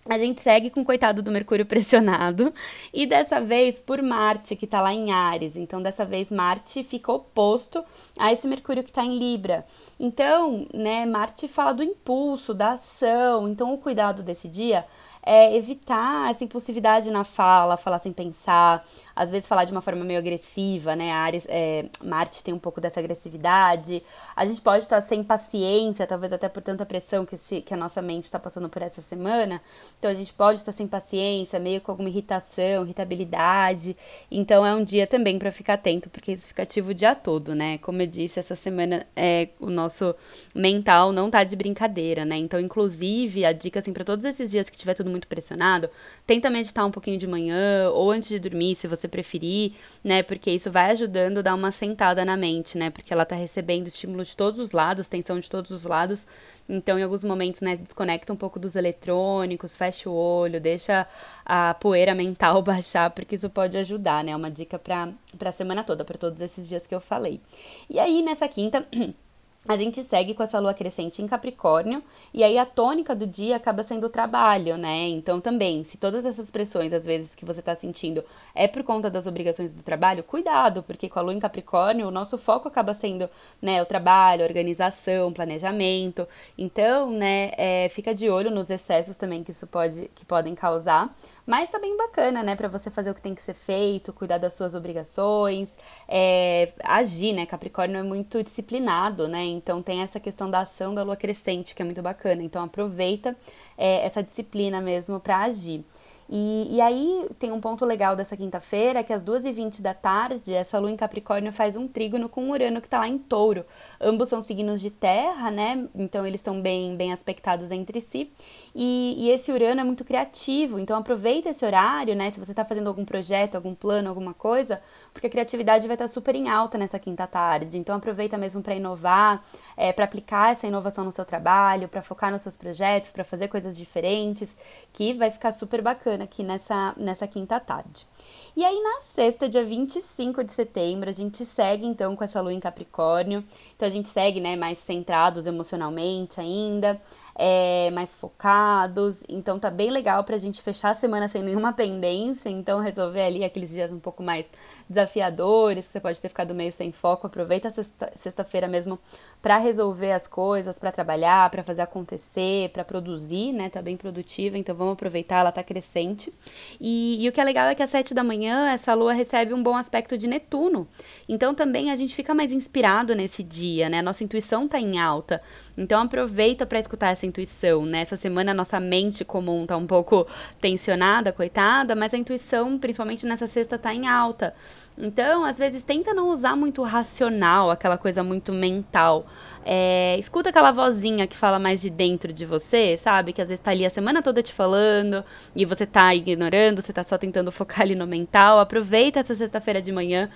a 0.05 0.17
gente 0.17 0.41
segue 0.41 0.69
com 0.69 0.81
o 0.81 0.85
coitado 0.85 1.21
do 1.21 1.31
Mercúrio 1.31 1.65
pressionado 1.65 2.53
e 2.93 3.05
dessa 3.05 3.39
vez 3.39 3.79
por 3.79 4.01
Marte, 4.01 4.55
que 4.55 4.65
está 4.65 4.81
lá 4.81 4.93
em 4.93 5.11
Ares. 5.11 5.55
Então, 5.55 5.81
dessa 5.81 6.03
vez, 6.03 6.31
Marte 6.31 6.83
fica 6.83 7.11
oposto 7.11 7.83
a 8.17 8.31
esse 8.31 8.47
Mercúrio 8.47 8.83
que 8.83 8.89
está 8.89 9.03
em 9.03 9.19
Libra. 9.19 9.65
Então, 9.99 10.65
né, 10.73 11.05
Marte 11.05 11.47
fala 11.47 11.73
do 11.73 11.83
impulso, 11.83 12.53
da 12.53 12.71
ação. 12.71 13.47
Então, 13.47 13.71
o 13.73 13.77
cuidado 13.77 14.23
desse 14.23 14.47
dia 14.47 14.85
é 15.23 15.55
evitar 15.55 16.29
essa 16.29 16.43
impulsividade 16.43 17.11
na 17.11 17.23
fala, 17.23 17.77
falar 17.77 17.99
sem 17.99 18.11
pensar, 18.11 18.85
às 19.19 19.29
vezes 19.29 19.49
falar 19.49 19.65
de 19.65 19.73
uma 19.73 19.81
forma 19.81 20.05
meio 20.05 20.17
agressiva, 20.17 20.95
né? 20.95 21.11
Ares, 21.11 21.45
é, 21.49 21.87
Marte 22.01 22.41
tem 22.41 22.53
um 22.53 22.57
pouco 22.57 22.79
dessa 22.79 23.01
agressividade. 23.01 24.01
A 24.33 24.45
gente 24.45 24.61
pode 24.61 24.83
estar 24.83 25.01
sem 25.01 25.21
paciência, 25.21 26.07
talvez 26.07 26.31
até 26.31 26.47
por 26.47 26.63
tanta 26.63 26.85
pressão 26.85 27.25
que, 27.25 27.37
se, 27.37 27.59
que 27.59 27.73
a 27.73 27.77
nossa 27.77 28.01
mente 28.01 28.23
está 28.23 28.39
passando 28.39 28.69
por 28.69 28.81
essa 28.81 29.01
semana. 29.01 29.61
Então 29.97 30.09
a 30.09 30.13
gente 30.13 30.31
pode 30.31 30.59
estar 30.59 30.71
sem 30.71 30.87
paciência, 30.87 31.59
meio 31.59 31.81
com 31.81 31.91
alguma 31.91 32.07
irritação, 32.07 32.85
irritabilidade. 32.85 33.97
Então 34.31 34.65
é 34.65 34.73
um 34.73 34.85
dia 34.85 35.05
também 35.05 35.37
para 35.37 35.51
ficar 35.51 35.73
atento, 35.73 36.09
porque 36.09 36.31
isso 36.31 36.47
fica 36.47 36.63
ativo 36.63 36.91
o 36.91 36.93
dia 36.93 37.13
todo, 37.13 37.53
né? 37.53 37.77
Como 37.79 38.01
eu 38.01 38.07
disse, 38.07 38.39
essa 38.39 38.55
semana 38.55 39.05
é 39.17 39.49
o 39.59 39.69
nosso 39.69 40.15
mental 40.55 41.11
não 41.11 41.29
tá 41.29 41.43
de 41.43 41.57
brincadeira, 41.57 42.23
né? 42.23 42.37
Então, 42.37 42.57
inclusive, 42.57 43.43
a 43.43 43.51
dica 43.51 43.79
assim 43.79 43.91
para 43.91 44.05
todos 44.05 44.23
esses 44.23 44.49
dias 44.49 44.69
que 44.69 44.77
tiver 44.77 44.93
tudo 44.93 45.09
muito 45.09 45.27
pressionado, 45.27 45.89
tenta 46.25 46.49
meditar 46.49 46.85
um 46.85 46.91
pouquinho 46.91 47.17
de 47.17 47.27
manhã 47.27 47.89
ou 47.89 48.11
antes 48.11 48.29
de 48.29 48.39
dormir, 48.39 48.75
se 48.75 48.87
você 48.87 49.08
preferir, 49.09 49.73
né? 50.03 50.23
Porque 50.23 50.51
isso 50.51 50.71
vai 50.71 50.91
ajudando 50.91 51.39
a 51.39 51.41
dar 51.41 51.55
uma 51.55 51.71
sentada 51.71 52.23
na 52.23 52.37
mente, 52.37 52.77
né? 52.77 52.89
Porque 52.89 53.11
ela 53.13 53.25
tá 53.25 53.35
recebendo 53.35 53.87
estímulo 53.87 54.23
de 54.23 54.35
todos 54.35 54.59
os 54.59 54.71
lados, 54.71 55.07
tensão 55.07 55.39
de 55.39 55.49
todos 55.49 55.71
os 55.71 55.83
lados. 55.83 56.25
Então, 56.67 56.99
em 56.99 57.03
alguns 57.03 57.23
momentos, 57.23 57.61
né, 57.61 57.75
desconecta 57.75 58.31
um 58.31 58.35
pouco 58.35 58.59
dos 58.59 58.75
eletrônicos, 58.75 59.75
fecha 59.75 60.09
o 60.09 60.13
olho, 60.13 60.61
deixa 60.61 61.07
a 61.45 61.73
poeira 61.73 62.13
mental 62.13 62.61
baixar, 62.63 63.09
porque 63.11 63.35
isso 63.35 63.49
pode 63.49 63.77
ajudar, 63.77 64.23
né? 64.23 64.31
É 64.31 64.35
uma 64.35 64.51
dica 64.51 64.77
para 64.77 65.13
a 65.43 65.51
semana 65.51 65.83
toda, 65.83 66.05
para 66.05 66.17
todos 66.17 66.39
esses 66.41 66.67
dias 66.67 66.85
que 66.85 66.95
eu 66.95 67.01
falei. 67.01 67.41
E 67.89 67.99
aí, 67.99 68.21
nessa 68.21 68.47
quinta. 68.47 68.85
a 69.67 69.75
gente 69.75 70.03
segue 70.03 70.33
com 70.33 70.41
essa 70.41 70.57
lua 70.59 70.73
crescente 70.73 71.21
em 71.21 71.27
Capricórnio, 71.27 72.01
e 72.33 72.43
aí 72.43 72.57
a 72.57 72.65
tônica 72.65 73.13
do 73.13 73.27
dia 73.27 73.57
acaba 73.57 73.83
sendo 73.83 74.07
o 74.07 74.09
trabalho, 74.09 74.77
né? 74.77 75.07
Então 75.09 75.41
também, 75.41 75.83
se 75.83 75.97
todas 75.97 76.25
essas 76.25 76.49
pressões, 76.49 76.93
às 76.93 77.05
vezes, 77.05 77.35
que 77.35 77.45
você 77.45 77.59
está 77.59 77.75
sentindo 77.75 78.23
é 78.55 78.67
por 78.67 78.83
conta 78.83 79.09
das 79.09 79.27
obrigações 79.27 79.73
do 79.73 79.83
trabalho, 79.83 80.23
cuidado, 80.23 80.81
porque 80.83 81.09
com 81.09 81.19
a 81.19 81.21
lua 81.21 81.33
em 81.33 81.39
Capricórnio, 81.39 82.07
o 82.07 82.11
nosso 82.11 82.37
foco 82.37 82.67
acaba 82.67 82.93
sendo, 82.93 83.29
né, 83.61 83.81
o 83.81 83.85
trabalho, 83.85 84.45
organização, 84.45 85.31
planejamento. 85.33 86.27
Então, 86.57 87.11
né, 87.11 87.51
é, 87.57 87.89
fica 87.89 88.15
de 88.15 88.29
olho 88.29 88.49
nos 88.49 88.69
excessos 88.69 89.17
também 89.17 89.43
que 89.43 89.51
isso 89.51 89.67
pode, 89.67 90.09
que 90.15 90.25
podem 90.25 90.55
causar. 90.55 91.13
Mas 91.49 91.67
tá 91.67 91.79
bem 91.79 91.97
bacana, 91.97 92.43
né, 92.43 92.55
para 92.55 92.67
você 92.67 92.91
fazer 92.91 93.09
o 93.09 93.15
que 93.15 93.23
tem 93.23 93.33
que 93.33 93.41
ser 93.41 93.55
feito, 93.55 94.13
cuidar 94.13 94.37
das 94.37 94.53
suas 94.53 94.75
obrigações, 94.75 95.75
é, 96.07 96.71
agir, 96.83 97.33
né? 97.33 97.43
Capricórnio 97.47 97.97
é 97.97 98.03
muito 98.03 98.43
disciplinado, 98.43 99.27
né? 99.27 99.43
Então 99.45 99.81
tem 99.81 100.01
essa 100.03 100.19
questão 100.19 100.47
da 100.47 100.59
ação 100.59 100.93
da 100.93 101.01
lua 101.01 101.15
crescente, 101.15 101.73
que 101.73 101.81
é 101.81 101.85
muito 101.85 102.03
bacana. 102.03 102.43
Então 102.43 102.63
aproveita 102.63 103.35
é, 103.75 104.05
essa 104.05 104.21
disciplina 104.21 104.79
mesmo 104.79 105.19
para 105.19 105.39
agir. 105.39 105.83
E, 106.31 106.75
e 106.75 106.79
aí 106.79 107.27
tem 107.39 107.51
um 107.51 107.59
ponto 107.59 107.83
legal 107.83 108.15
dessa 108.15 108.37
quinta-feira, 108.37 109.03
que 109.03 109.11
às 109.11 109.23
2h20 109.23 109.81
da 109.81 109.95
tarde, 109.95 110.53
essa 110.53 110.77
lua 110.77 110.91
em 110.91 110.95
Capricórnio 110.95 111.51
faz 111.51 111.75
um 111.75 111.87
trígono 111.87 112.29
com 112.29 112.51
Urano 112.51 112.79
que 112.79 112.87
está 112.87 112.99
lá 112.99 113.07
em 113.07 113.17
touro. 113.17 113.65
Ambos 113.99 114.29
são 114.29 114.39
signos 114.39 114.79
de 114.79 114.91
terra, 114.91 115.49
né? 115.49 115.87
Então 115.95 116.27
eles 116.27 116.39
estão 116.39 116.61
bem, 116.61 116.95
bem 116.95 117.11
aspectados 117.11 117.71
entre 117.71 117.99
si. 117.99 118.31
E, 118.75 119.15
e, 119.17 119.31
esse 119.31 119.51
Urano 119.51 119.81
é 119.81 119.83
muito 119.83 120.05
criativo, 120.05 120.77
então 120.77 120.95
aproveita 120.95 121.49
esse 121.49 121.65
horário, 121.65 122.15
né? 122.15 122.29
Se 122.29 122.39
você 122.39 122.51
está 122.51 122.63
fazendo 122.63 122.87
algum 122.87 123.03
projeto, 123.03 123.55
algum 123.55 123.73
plano, 123.73 124.07
alguma 124.07 124.33
coisa, 124.33 124.79
porque 125.19 125.27
a 125.27 125.29
criatividade 125.29 125.85
vai 125.85 125.95
estar 125.95 126.07
super 126.07 126.33
em 126.33 126.47
alta 126.47 126.77
nessa 126.77 126.97
quinta 126.97 127.27
tarde. 127.27 127.77
Então 127.77 127.93
aproveita 127.93 128.37
mesmo 128.37 128.61
para 128.61 128.73
inovar, 128.73 129.43
é, 129.75 129.91
para 129.91 130.05
aplicar 130.05 130.53
essa 130.53 130.65
inovação 130.65 131.03
no 131.03 131.11
seu 131.11 131.25
trabalho, 131.25 131.89
para 131.89 132.01
focar 132.01 132.31
nos 132.31 132.41
seus 132.41 132.55
projetos, 132.55 133.11
para 133.11 133.25
fazer 133.25 133.49
coisas 133.49 133.75
diferentes, 133.75 134.57
que 134.93 135.13
vai 135.13 135.29
ficar 135.29 135.51
super 135.51 135.81
bacana 135.81 136.23
aqui 136.23 136.41
nessa, 136.41 136.93
nessa 136.95 137.27
quinta 137.27 137.59
tarde. 137.59 138.07
E 138.55 138.63
aí, 138.63 138.81
na 138.81 139.01
sexta, 139.01 139.49
dia 139.49 139.63
25 139.63 140.41
de 140.41 140.53
setembro, 140.53 141.09
a 141.09 141.13
gente 141.13 141.45
segue 141.45 141.85
então 141.85 142.15
com 142.15 142.23
essa 142.23 142.39
lua 142.39 142.53
em 142.53 142.59
Capricórnio. 142.59 143.43
Então, 143.79 143.87
a 143.87 143.91
gente 143.91 144.09
segue, 144.09 144.41
né, 144.41 144.57
mais 144.57 144.77
centrados 144.79 145.45
emocionalmente 145.45 146.37
ainda 146.41 146.99
é, 147.39 147.89
mais 147.91 148.13
focados. 148.13 149.23
Então 149.29 149.57
tá 149.57 149.71
bem 149.71 149.89
legal 149.89 150.25
pra 150.25 150.37
gente 150.37 150.61
fechar 150.61 150.89
a 150.89 150.93
semana 150.93 151.29
sem 151.29 151.41
nenhuma 151.41 151.71
pendência. 151.71 152.49
Então 152.49 152.81
resolver 152.81 153.21
ali 153.21 153.45
aqueles 153.45 153.69
dias 153.69 153.89
um 153.91 153.99
pouco 153.99 154.21
mais 154.21 154.51
desafiadores, 154.89 155.85
que 155.85 155.93
você 155.93 155.99
pode 156.01 156.19
ter 156.19 156.27
ficado 156.27 156.53
meio 156.53 156.73
sem 156.73 156.91
foco. 156.91 157.25
Aproveita 157.25 157.69
a 157.69 157.71
sexta-feira 158.13 158.67
mesmo 158.67 158.99
para 159.41 159.57
resolver 159.57 160.11
as 160.11 160.27
coisas, 160.27 160.77
para 160.77 160.91
trabalhar, 160.91 161.49
para 161.49 161.63
fazer 161.63 161.81
acontecer, 161.81 162.69
para 162.71 162.83
produzir, 162.83 163.53
né? 163.53 163.69
Tá 163.69 163.81
bem 163.81 163.95
produtiva, 163.95 164.57
então 164.57 164.75
vamos 164.75 164.93
aproveitar, 164.93 165.39
ela 165.39 165.51
tá 165.51 165.63
crescente. 165.63 166.33
E, 166.79 167.23
e 167.23 167.29
o 167.29 167.31
que 167.31 167.39
é 167.39 167.43
legal 167.45 167.67
é 167.69 167.75
que 167.75 167.81
às 167.81 167.89
sete 167.89 168.13
da 168.13 168.23
manhã 168.23 168.69
essa 168.69 168.93
lua 168.93 169.13
recebe 169.13 169.53
um 169.53 169.63
bom 169.63 169.77
aspecto 169.77 170.17
de 170.17 170.27
Netuno. 170.27 170.85
Então 171.27 171.55
também 171.55 171.89
a 171.89 171.95
gente 171.95 172.13
fica 172.13 172.33
mais 172.33 172.51
inspirado 172.51 173.15
nesse 173.15 173.41
dia, 173.41 173.68
né? 173.89 174.01
Nossa 174.01 174.23
intuição 174.23 174.67
tá 174.67 174.79
em 174.79 174.99
alta. 174.99 175.41
Então 175.77 176.01
aproveita 176.01 176.65
para 176.65 176.79
escutar 176.79 177.09
essa 177.11 177.25
intuição, 177.25 177.85
né? 177.85 178.01
Essa 178.01 178.15
semana 178.15 178.51
a 178.51 178.53
nossa 178.53 178.79
mente 178.79 179.23
comum 179.23 179.65
tá 179.65 179.77
um 179.77 179.85
pouco 179.85 180.27
tensionada, 180.59 181.31
coitada, 181.31 181.95
mas 181.95 182.13
a 182.13 182.17
intuição, 182.17 182.77
principalmente 182.79 183.25
nessa 183.25 183.47
sexta, 183.47 183.77
tá 183.77 183.93
em 183.93 184.07
alta. 184.07 184.53
Então, 185.01 185.45
às 185.45 185.57
vezes, 185.57 185.81
tenta 185.81 186.13
não 186.13 186.29
usar 186.29 186.57
muito 186.57 186.83
racional, 186.83 187.71
aquela 187.71 187.97
coisa 187.97 188.21
muito 188.21 188.51
mental. 188.51 189.25
É, 189.65 190.17
escuta 190.19 190.49
aquela 190.49 190.71
vozinha 190.71 191.25
que 191.25 191.37
fala 191.37 191.57
mais 191.57 191.81
de 191.81 191.89
dentro 191.89 192.33
de 192.33 192.45
você, 192.45 192.97
sabe? 192.97 193.31
Que 193.31 193.41
às 193.41 193.47
vezes 193.49 193.63
tá 193.63 193.71
ali 193.71 193.85
a 193.85 193.89
semana 193.89 194.21
toda 194.21 194.43
te 194.43 194.51
falando 194.51 195.23
e 195.55 195.63
você 195.63 195.85
tá 195.85 196.13
ignorando, 196.13 196.81
você 196.81 196.91
tá 196.91 197.03
só 197.03 197.17
tentando 197.17 197.51
focar 197.53 197.81
ali 197.81 197.95
no 197.95 198.05
mental. 198.05 198.59
Aproveita 198.59 199.19
essa 199.19 199.35
sexta-feira 199.35 199.81
de 199.81 199.91
manhã 199.91 200.29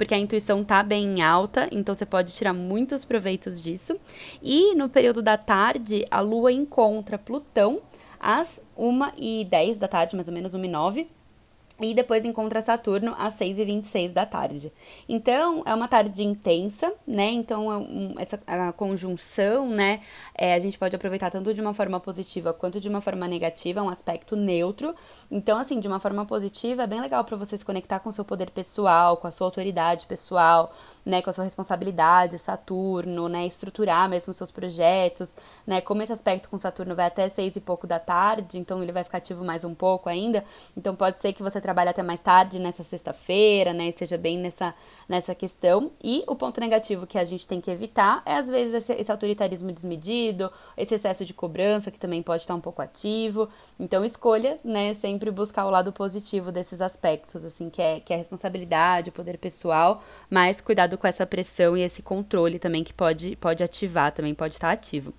porque 0.00 0.14
a 0.14 0.18
intuição 0.18 0.64
tá 0.64 0.82
bem 0.82 1.18
em 1.18 1.22
alta, 1.22 1.68
então 1.70 1.94
você 1.94 2.06
pode 2.06 2.32
tirar 2.32 2.54
muitos 2.54 3.04
proveitos 3.04 3.62
disso. 3.62 4.00
E 4.42 4.74
no 4.74 4.88
período 4.88 5.20
da 5.20 5.36
tarde, 5.36 6.06
a 6.10 6.20
Lua 6.20 6.50
encontra 6.50 7.18
Plutão 7.18 7.82
às 8.18 8.58
1h10 8.78 9.76
da 9.76 9.86
tarde, 9.86 10.16
mais 10.16 10.26
ou 10.26 10.32
menos 10.32 10.54
1h09 10.54 11.00
e 11.00 11.19
depois 11.94 12.24
encontra 12.24 12.60
Saturno 12.60 13.14
às 13.18 13.34
6h26 13.34 14.12
da 14.12 14.26
tarde. 14.26 14.72
Então, 15.08 15.62
é 15.66 15.74
uma 15.74 15.88
tarde 15.88 16.22
intensa, 16.22 16.92
né? 17.06 17.30
Então, 17.30 17.72
é 17.72 17.76
um, 17.76 18.14
essa 18.18 18.40
a 18.46 18.72
conjunção, 18.72 19.68
né? 19.68 20.00
É, 20.34 20.54
a 20.54 20.58
gente 20.58 20.78
pode 20.78 20.94
aproveitar 20.94 21.30
tanto 21.30 21.52
de 21.54 21.60
uma 21.60 21.74
forma 21.74 21.98
positiva 21.98 22.52
quanto 22.52 22.80
de 22.80 22.88
uma 22.88 23.00
forma 23.00 23.26
negativa, 23.26 23.82
um 23.82 23.88
aspecto 23.88 24.36
neutro. 24.36 24.94
Então, 25.30 25.58
assim, 25.58 25.80
de 25.80 25.88
uma 25.88 26.00
forma 26.00 26.24
positiva, 26.26 26.82
é 26.82 26.86
bem 26.86 27.00
legal 27.00 27.24
para 27.24 27.36
você 27.36 27.56
se 27.56 27.64
conectar 27.64 28.00
com 28.00 28.12
seu 28.12 28.24
poder 28.24 28.50
pessoal, 28.50 29.16
com 29.16 29.26
a 29.26 29.30
sua 29.30 29.46
autoridade 29.46 30.06
pessoal, 30.06 30.74
né, 31.04 31.22
com 31.22 31.30
a 31.30 31.32
sua 31.32 31.44
responsabilidade, 31.44 32.38
Saturno, 32.38 33.28
né, 33.28 33.46
estruturar 33.46 34.08
mesmo 34.08 34.32
seus 34.32 34.50
projetos, 34.50 35.36
né, 35.66 35.80
como 35.80 36.02
esse 36.02 36.12
aspecto 36.12 36.48
com 36.48 36.58
Saturno 36.58 36.94
vai 36.94 37.06
até 37.06 37.28
seis 37.28 37.56
e 37.56 37.60
pouco 37.60 37.86
da 37.86 37.98
tarde, 37.98 38.58
então 38.58 38.82
ele 38.82 38.92
vai 38.92 39.04
ficar 39.04 39.18
ativo 39.18 39.44
mais 39.44 39.64
um 39.64 39.74
pouco 39.74 40.08
ainda, 40.08 40.44
então 40.76 40.94
pode 40.94 41.18
ser 41.18 41.32
que 41.32 41.42
você 41.42 41.60
trabalhe 41.60 41.90
até 41.90 42.02
mais 42.02 42.20
tarde 42.20 42.58
nessa 42.58 42.82
sexta-feira, 42.82 43.72
né, 43.72 43.88
esteja 43.88 44.18
bem 44.18 44.38
nessa, 44.38 44.74
nessa 45.08 45.34
questão, 45.34 45.90
e 46.02 46.22
o 46.26 46.34
ponto 46.36 46.60
negativo 46.60 47.06
que 47.06 47.18
a 47.18 47.24
gente 47.24 47.46
tem 47.46 47.60
que 47.60 47.70
evitar 47.70 48.22
é 48.26 48.34
às 48.34 48.48
vezes 48.48 48.74
esse, 48.74 48.92
esse 48.92 49.10
autoritarismo 49.10 49.72
desmedido, 49.72 50.50
esse 50.76 50.94
excesso 50.94 51.24
de 51.24 51.32
cobrança 51.32 51.90
que 51.90 51.98
também 51.98 52.22
pode 52.22 52.42
estar 52.42 52.54
um 52.54 52.60
pouco 52.60 52.82
ativo, 52.82 53.48
então 53.78 54.04
escolha, 54.04 54.58
né, 54.62 54.92
sempre 54.94 55.30
buscar 55.30 55.64
o 55.66 55.70
lado 55.70 55.92
positivo 55.92 56.52
desses 56.52 56.80
aspectos, 56.80 57.44
assim, 57.44 57.70
que 57.70 57.80
é, 57.80 58.00
que 58.00 58.12
é 58.12 58.16
a 58.16 58.18
responsabilidade, 58.18 59.10
o 59.10 59.12
poder 59.12 59.38
pessoal, 59.38 60.02
mas 60.28 60.60
cuidado 60.60 60.89
cuidado 60.90 60.98
com 60.98 61.06
essa 61.06 61.26
pressão 61.26 61.76
e 61.76 61.82
esse 61.82 62.02
controle 62.02 62.58
também 62.58 62.82
que 62.82 62.92
pode, 62.92 63.36
pode 63.36 63.62
ativar, 63.62 64.12
também 64.12 64.34
pode 64.34 64.54
estar 64.54 64.70
ativo. 64.70 65.12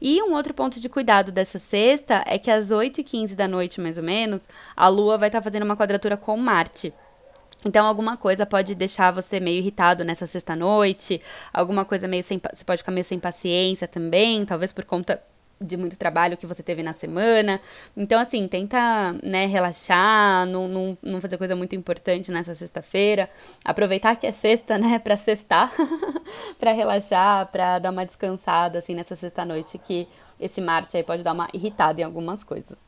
E 0.00 0.22
um 0.22 0.34
outro 0.34 0.54
ponto 0.54 0.80
de 0.80 0.88
cuidado 0.88 1.30
dessa 1.32 1.58
sexta 1.58 2.22
é 2.26 2.38
que 2.38 2.50
às 2.50 2.70
8h15 2.70 3.34
da 3.34 3.46
noite, 3.46 3.80
mais 3.80 3.98
ou 3.98 4.04
menos, 4.04 4.48
a 4.76 4.88
Lua 4.88 5.18
vai 5.18 5.28
estar 5.28 5.42
fazendo 5.42 5.64
uma 5.64 5.76
quadratura 5.76 6.16
com 6.16 6.36
Marte. 6.36 6.92
Então, 7.64 7.84
alguma 7.84 8.16
coisa 8.16 8.46
pode 8.46 8.74
deixar 8.74 9.10
você 9.10 9.40
meio 9.40 9.58
irritado 9.58 10.04
nessa 10.04 10.26
sexta-noite, 10.26 11.20
alguma 11.52 11.84
coisa 11.84 12.06
meio 12.06 12.22
sem. 12.22 12.40
Você 12.54 12.64
pode 12.64 12.78
ficar 12.78 12.92
meio 12.92 13.04
sem 13.04 13.18
paciência 13.18 13.88
também, 13.88 14.44
talvez 14.44 14.72
por 14.72 14.84
conta 14.84 15.20
de 15.60 15.76
muito 15.76 15.98
trabalho 15.98 16.36
que 16.36 16.46
você 16.46 16.62
teve 16.62 16.82
na 16.82 16.92
semana. 16.92 17.60
Então, 17.96 18.20
assim, 18.20 18.46
tenta, 18.46 19.12
né, 19.22 19.46
relaxar, 19.46 20.46
não, 20.46 20.68
não, 20.68 20.98
não 21.02 21.20
fazer 21.20 21.36
coisa 21.36 21.56
muito 21.56 21.74
importante 21.74 22.30
nessa 22.30 22.54
sexta-feira. 22.54 23.28
Aproveitar 23.64 24.16
que 24.16 24.26
é 24.26 24.32
sexta, 24.32 24.78
né, 24.78 24.98
pra 24.98 25.16
sextar, 25.16 25.72
pra 26.58 26.72
relaxar, 26.72 27.46
pra 27.46 27.78
dar 27.78 27.90
uma 27.90 28.06
descansada, 28.06 28.78
assim, 28.78 28.94
nessa 28.94 29.16
sexta-noite 29.16 29.78
que 29.78 30.08
esse 30.40 30.60
Marte 30.60 30.96
aí 30.96 31.02
pode 31.02 31.22
dar 31.22 31.32
uma 31.32 31.48
irritada 31.52 32.00
em 32.00 32.04
algumas 32.04 32.44
coisas. 32.44 32.78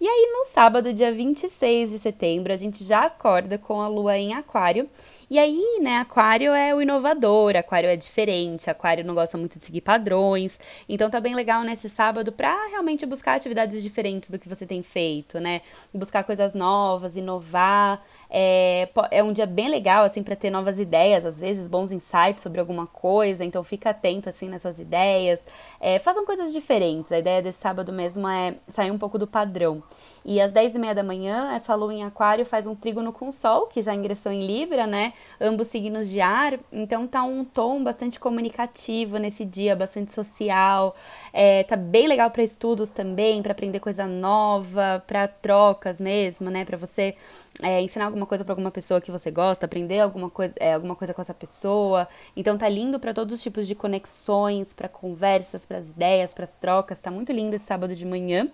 E 0.00 0.06
aí, 0.06 0.32
no 0.32 0.46
sábado, 0.46 0.92
dia 0.92 1.12
26 1.12 1.90
de 1.90 1.98
setembro, 1.98 2.52
a 2.52 2.56
gente 2.56 2.84
já 2.84 3.04
acorda 3.04 3.58
com 3.58 3.80
a 3.80 3.88
lua 3.88 4.16
em 4.16 4.34
Aquário. 4.34 4.88
E 5.30 5.38
aí, 5.38 5.78
né, 5.80 5.98
Aquário 5.98 6.52
é 6.52 6.74
o 6.74 6.82
inovador, 6.82 7.56
Aquário 7.56 7.88
é 7.88 7.94
diferente, 7.94 8.68
Aquário 8.68 9.04
não 9.04 9.14
gosta 9.14 9.38
muito 9.38 9.58
de 9.58 9.64
seguir 9.64 9.80
padrões. 9.80 10.58
Então 10.88 11.08
tá 11.08 11.20
bem 11.20 11.36
legal 11.36 11.62
nesse 11.62 11.88
sábado 11.88 12.32
pra 12.32 12.66
realmente 12.66 13.06
buscar 13.06 13.34
atividades 13.34 13.80
diferentes 13.80 14.28
do 14.28 14.40
que 14.40 14.48
você 14.48 14.66
tem 14.66 14.82
feito, 14.82 15.38
né? 15.38 15.60
Buscar 15.94 16.24
coisas 16.24 16.52
novas, 16.52 17.16
inovar. 17.16 18.02
É, 18.30 18.88
é 19.10 19.22
um 19.22 19.32
dia 19.32 19.46
bem 19.46 19.68
legal, 19.68 20.04
assim, 20.04 20.22
para 20.22 20.36
ter 20.36 20.50
novas 20.50 20.78
ideias, 20.78 21.26
às 21.26 21.40
vezes, 21.40 21.66
bons 21.66 21.90
insights 21.90 22.42
sobre 22.42 22.60
alguma 22.60 22.86
coisa, 22.86 23.44
então 23.44 23.64
fica 23.64 23.90
atento, 23.90 24.28
assim, 24.28 24.48
nessas 24.48 24.78
ideias. 24.78 25.40
É, 25.80 25.98
façam 25.98 26.24
coisas 26.24 26.52
diferentes, 26.52 27.10
a 27.10 27.18
ideia 27.18 27.42
desse 27.42 27.58
sábado 27.58 27.92
mesmo 27.92 28.28
é 28.28 28.54
sair 28.68 28.90
um 28.90 28.98
pouco 28.98 29.18
do 29.18 29.26
padrão. 29.26 29.82
E 30.24 30.40
às 30.40 30.52
10 30.52 30.74
e 30.74 30.78
meia 30.78 30.94
da 30.94 31.02
manhã, 31.02 31.52
essa 31.54 31.74
lua 31.74 31.94
em 31.94 32.04
aquário 32.04 32.44
faz 32.44 32.66
um 32.66 32.74
trígono 32.74 33.12
com 33.12 33.32
sol, 33.32 33.66
que 33.66 33.80
já 33.80 33.94
ingressou 33.94 34.30
em 34.30 34.46
Libra, 34.46 34.86
né? 34.86 35.14
Ambos 35.40 35.68
signos 35.68 36.08
de 36.10 36.20
ar, 36.20 36.58
então 36.70 37.06
tá 37.06 37.22
um 37.22 37.44
tom 37.44 37.82
bastante 37.82 38.20
comunicativo 38.20 39.16
nesse 39.16 39.44
dia, 39.44 39.74
bastante 39.74 40.12
social. 40.12 40.94
É, 41.32 41.62
tá 41.64 41.74
bem 41.74 42.06
legal 42.06 42.30
para 42.30 42.42
estudos 42.42 42.90
também, 42.90 43.42
para 43.42 43.52
aprender 43.52 43.80
coisa 43.80 44.06
nova, 44.06 45.02
para 45.06 45.26
trocas 45.26 45.98
mesmo, 45.98 46.50
né? 46.50 46.64
Para 46.66 46.76
você 46.76 47.16
é, 47.62 47.80
ensinar 47.80 48.06
alguma 48.06 48.19
coisa 48.26 48.44
para 48.44 48.52
alguma 48.52 48.70
pessoa 48.70 49.00
que 49.00 49.10
você 49.10 49.30
gosta, 49.30 49.66
aprender 49.66 50.00
alguma, 50.00 50.30
coisa, 50.30 50.54
é, 50.58 50.74
alguma 50.74 50.94
coisa 50.94 51.12
com 51.12 51.20
essa 51.20 51.34
pessoa. 51.34 52.08
Então 52.36 52.56
tá 52.56 52.68
lindo 52.68 52.98
para 52.98 53.12
todos 53.14 53.34
os 53.34 53.42
tipos 53.42 53.66
de 53.66 53.74
conexões, 53.74 54.72
para 54.72 54.88
conversas, 54.88 55.66
para 55.66 55.78
as 55.78 55.90
ideias, 55.90 56.34
para 56.34 56.44
as 56.44 56.56
trocas. 56.56 56.98
Tá 56.98 57.10
muito 57.10 57.32
lindo 57.32 57.54
esse 57.56 57.64
sábado 57.64 57.94
de 57.94 58.04
manhã. 58.04 58.48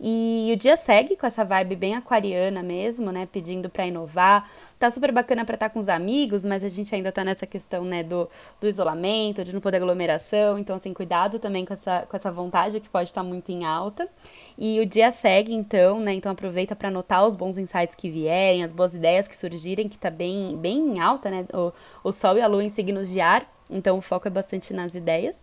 E 0.00 0.50
o 0.52 0.56
dia 0.56 0.76
segue 0.76 1.16
com 1.16 1.26
essa 1.26 1.44
vibe 1.44 1.76
bem 1.76 1.94
aquariana 1.94 2.62
mesmo, 2.62 3.12
né? 3.12 3.28
Pedindo 3.30 3.68
para 3.68 3.86
inovar. 3.86 4.50
Tá 4.78 4.90
super 4.90 5.12
bacana 5.12 5.44
para 5.44 5.56
estar 5.56 5.68
tá 5.68 5.72
com 5.72 5.78
os 5.78 5.90
amigos, 5.90 6.42
mas 6.42 6.64
a 6.64 6.68
gente 6.68 6.94
ainda 6.94 7.12
tá 7.12 7.22
nessa 7.22 7.46
questão, 7.46 7.84
né, 7.84 8.02
do, 8.02 8.26
do 8.58 8.66
isolamento, 8.66 9.44
de 9.44 9.52
não 9.52 9.60
poder 9.60 9.76
aglomeração. 9.76 10.58
Então, 10.58 10.76
assim, 10.76 10.94
cuidado 10.94 11.38
também 11.38 11.66
com 11.66 11.74
essa, 11.74 12.06
com 12.08 12.16
essa 12.16 12.32
vontade 12.32 12.80
que 12.80 12.88
pode 12.88 13.10
estar 13.10 13.22
tá 13.22 13.28
muito 13.28 13.52
em 13.52 13.66
alta. 13.66 14.08
E 14.56 14.80
o 14.80 14.86
dia 14.86 15.10
segue, 15.10 15.54
então, 15.54 16.00
né? 16.00 16.14
Então 16.14 16.32
aproveita 16.32 16.74
para 16.74 16.88
anotar 16.88 17.26
os 17.26 17.36
bons 17.36 17.58
insights 17.58 17.94
que 17.94 18.08
vierem, 18.08 18.64
as 18.64 18.72
boas 18.72 18.94
ideias 18.94 19.09
que 19.28 19.36
surgirem, 19.36 19.88
que 19.88 19.98
tá 19.98 20.10
bem, 20.10 20.56
bem 20.56 20.78
em 20.78 21.00
alta, 21.00 21.30
né? 21.30 21.46
O, 21.52 21.72
o 22.08 22.12
Sol 22.12 22.36
e 22.36 22.42
a 22.42 22.46
Lua 22.46 22.64
em 22.64 22.70
signos 22.70 23.08
de 23.08 23.20
ar. 23.20 23.46
Então 23.70 23.98
o 23.98 24.00
foco 24.00 24.28
é 24.28 24.30
bastante 24.30 24.72
nas 24.72 24.94
ideias. 24.94 25.36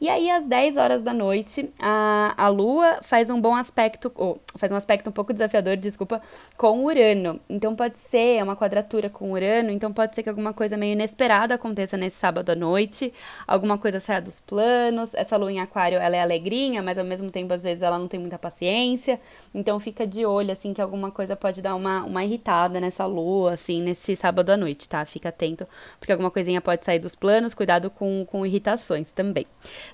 E 0.00 0.08
aí, 0.08 0.30
às 0.30 0.46
10 0.46 0.76
horas 0.76 1.02
da 1.02 1.14
noite, 1.14 1.70
a, 1.80 2.34
a 2.36 2.48
Lua 2.48 2.98
faz 3.02 3.30
um 3.30 3.40
bom 3.40 3.54
aspecto, 3.54 4.12
ou 4.14 4.40
faz 4.56 4.70
um 4.72 4.76
aspecto 4.76 5.08
um 5.08 5.12
pouco 5.12 5.32
desafiador, 5.32 5.76
desculpa, 5.76 6.20
com 6.56 6.84
Urano. 6.84 7.40
Então 7.48 7.74
pode 7.74 7.98
ser, 7.98 8.38
é 8.38 8.42
uma 8.42 8.56
quadratura 8.56 9.08
com 9.08 9.32
Urano, 9.32 9.70
então 9.70 9.92
pode 9.92 10.14
ser 10.14 10.22
que 10.22 10.28
alguma 10.28 10.52
coisa 10.52 10.76
meio 10.76 10.92
inesperada 10.92 11.54
aconteça 11.54 11.96
nesse 11.96 12.16
sábado 12.16 12.50
à 12.50 12.54
noite, 12.54 13.12
alguma 13.46 13.78
coisa 13.78 14.00
saia 14.00 14.20
dos 14.20 14.40
planos. 14.40 15.14
Essa 15.14 15.36
Lua 15.36 15.52
em 15.52 15.60
Aquário, 15.60 15.98
ela 15.98 16.16
é 16.16 16.20
alegrinha, 16.20 16.82
mas 16.82 16.98
ao 16.98 17.04
mesmo 17.04 17.30
tempo, 17.30 17.52
às 17.54 17.62
vezes, 17.62 17.82
ela 17.82 17.98
não 17.98 18.08
tem 18.08 18.20
muita 18.20 18.38
paciência. 18.38 19.20
Então 19.54 19.78
fica 19.78 20.06
de 20.06 20.24
olho, 20.26 20.52
assim, 20.52 20.72
que 20.72 20.80
alguma 20.80 21.10
coisa 21.10 21.36
pode 21.36 21.62
dar 21.62 21.74
uma, 21.74 22.04
uma 22.04 22.24
irritada 22.24 22.80
nessa 22.80 23.06
Lua, 23.06 23.54
assim, 23.54 23.80
nesse 23.82 24.16
sábado 24.16 24.50
à 24.50 24.56
noite, 24.56 24.88
tá? 24.88 25.04
Fica 25.04 25.28
atento, 25.28 25.66
porque 25.98 26.12
alguma 26.12 26.30
coisinha 26.30 26.60
pode 26.60 26.84
sair 26.84 26.98
dos 26.98 27.14
planos, 27.14 27.54
cuidado 27.54 27.73
com, 27.90 28.24
com 28.26 28.44
irritações 28.44 29.12
também 29.12 29.46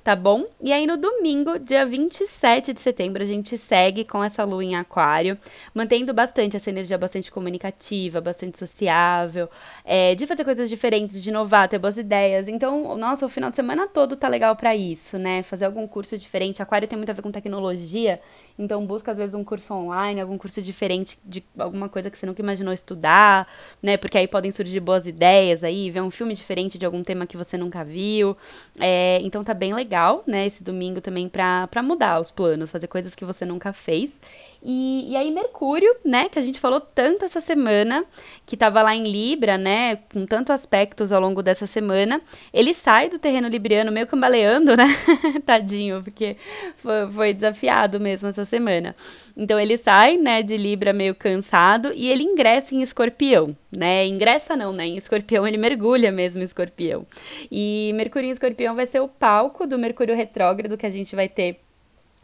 tá 0.02 0.16
bom? 0.16 0.44
E 0.60 0.72
aí 0.72 0.86
no 0.86 0.96
domingo, 0.96 1.58
dia 1.58 1.84
27 1.84 2.72
de 2.72 2.80
setembro, 2.80 3.22
a 3.22 3.24
gente 3.26 3.56
segue 3.58 4.04
com 4.04 4.22
essa 4.22 4.44
lua 4.44 4.64
em 4.64 4.76
aquário, 4.76 5.38
mantendo 5.74 6.12
bastante 6.12 6.56
essa 6.56 6.70
energia 6.70 6.98
bastante 6.98 7.30
comunicativa, 7.30 8.20
bastante 8.20 8.58
sociável, 8.58 9.48
é, 9.84 10.14
de 10.14 10.26
fazer 10.26 10.44
coisas 10.44 10.68
diferentes, 10.68 11.22
de 11.22 11.28
inovar, 11.30 11.68
ter 11.68 11.78
boas 11.78 11.98
ideias. 11.98 12.48
Então, 12.48 12.96
nossa, 12.96 13.26
o 13.26 13.28
final 13.28 13.50
de 13.50 13.56
semana 13.56 13.86
todo 13.88 14.16
tá 14.16 14.28
legal 14.28 14.56
para 14.56 14.74
isso, 14.74 15.18
né? 15.18 15.42
Fazer 15.42 15.64
algum 15.66 15.86
curso 15.86 16.16
diferente. 16.16 16.62
Aquário 16.62 16.88
tem 16.88 16.96
muito 16.96 17.10
a 17.10 17.12
ver 17.12 17.22
com 17.22 17.30
tecnologia, 17.30 18.20
então 18.60 18.84
busca 18.86 19.10
às 19.10 19.18
vezes 19.18 19.34
um 19.34 19.42
curso 19.42 19.72
online, 19.72 20.20
algum 20.20 20.36
curso 20.36 20.60
diferente 20.60 21.18
de 21.24 21.42
alguma 21.58 21.88
coisa 21.88 22.10
que 22.10 22.18
você 22.18 22.26
nunca 22.26 22.42
imaginou 22.42 22.74
estudar, 22.74 23.48
né? 23.82 23.96
Porque 23.96 24.18
aí 24.18 24.28
podem 24.28 24.52
surgir 24.52 24.80
boas 24.80 25.06
ideias 25.06 25.64
aí, 25.64 25.90
ver 25.90 26.02
um 26.02 26.10
filme 26.10 26.34
diferente 26.34 26.76
de 26.76 26.84
algum 26.84 27.02
tema 27.02 27.26
que 27.26 27.36
você 27.36 27.56
nunca 27.56 27.82
viu. 27.82 28.36
É, 28.78 29.18
então 29.22 29.42
tá 29.42 29.54
bem 29.54 29.72
legal, 29.72 30.22
né? 30.26 30.46
Esse 30.46 30.62
domingo 30.62 31.00
também 31.00 31.28
pra 31.28 31.82
mudar 31.82 32.20
os 32.20 32.30
planos, 32.30 32.70
fazer 32.70 32.86
coisas 32.86 33.14
que 33.14 33.24
você 33.24 33.44
nunca 33.44 33.72
fez. 33.72 34.20
E, 34.62 35.12
e 35.12 35.16
aí 35.16 35.30
Mercúrio, 35.30 35.94
né? 36.04 36.28
Que 36.28 36.38
a 36.38 36.42
gente 36.42 36.60
falou 36.60 36.80
tanto 36.80 37.24
essa 37.24 37.40
semana, 37.40 38.04
que 38.44 38.56
tava 38.56 38.82
lá 38.82 38.94
em 38.94 39.04
Libra, 39.04 39.56
né? 39.56 39.96
Com 40.12 40.26
tantos 40.26 40.50
aspectos 40.54 41.12
ao 41.12 41.20
longo 41.20 41.42
dessa 41.42 41.66
semana. 41.66 42.20
Ele 42.52 42.74
sai 42.74 43.08
do 43.08 43.18
terreno 43.18 43.48
libriano 43.48 43.90
meio 43.90 44.06
cambaleando, 44.06 44.76
né? 44.76 44.86
Tadinho, 45.46 46.02
porque 46.02 46.36
foi, 46.76 47.10
foi 47.10 47.34
desafiado 47.34 47.98
mesmo 47.98 48.28
essa 48.28 48.44
semana. 48.44 48.94
Então 49.36 49.58
ele 49.58 49.76
sai, 49.76 50.18
né, 50.18 50.42
de 50.42 50.56
Libra 50.56 50.92
meio 50.92 51.14
cansado 51.14 51.92
e 51.94 52.10
ele 52.10 52.22
ingressa 52.22 52.74
em 52.74 52.82
Escorpião, 52.82 53.56
né? 53.74 54.06
Ingressa 54.06 54.56
não, 54.56 54.72
né? 54.72 54.86
Em 54.86 54.96
Escorpião 54.96 55.46
ele 55.46 55.56
mergulha 55.56 56.12
mesmo 56.12 56.42
em 56.42 56.44
Escorpião. 56.44 57.06
E 57.50 57.92
Mercúrio 57.94 58.28
em 58.28 58.30
Escorpião 58.30 58.74
vai 58.74 58.86
ser 58.86 59.00
o 59.00 59.08
palco 59.08 59.66
do 59.66 59.78
Mercúrio 59.78 60.14
retrógrado 60.14 60.76
que 60.76 60.86
a 60.86 60.90
gente 60.90 61.16
vai 61.16 61.28
ter 61.28 61.60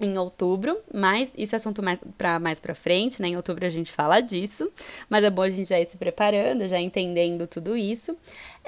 em 0.00 0.18
outubro, 0.18 0.78
mas 0.92 1.30
isso 1.36 1.54
é 1.54 1.56
assunto 1.56 1.82
mais 1.82 1.98
para 2.18 2.38
mais 2.38 2.60
para 2.60 2.74
frente, 2.74 3.22
né? 3.22 3.28
Em 3.28 3.36
outubro 3.36 3.64
a 3.64 3.70
gente 3.70 3.90
fala 3.90 4.20
disso, 4.20 4.70
mas 5.08 5.24
é 5.24 5.30
bom 5.30 5.42
a 5.42 5.48
gente 5.50 5.68
já 5.68 5.80
ir 5.80 5.86
se 5.86 5.96
preparando, 5.96 6.68
já 6.68 6.78
entendendo 6.78 7.46
tudo 7.46 7.76
isso. 7.76 8.16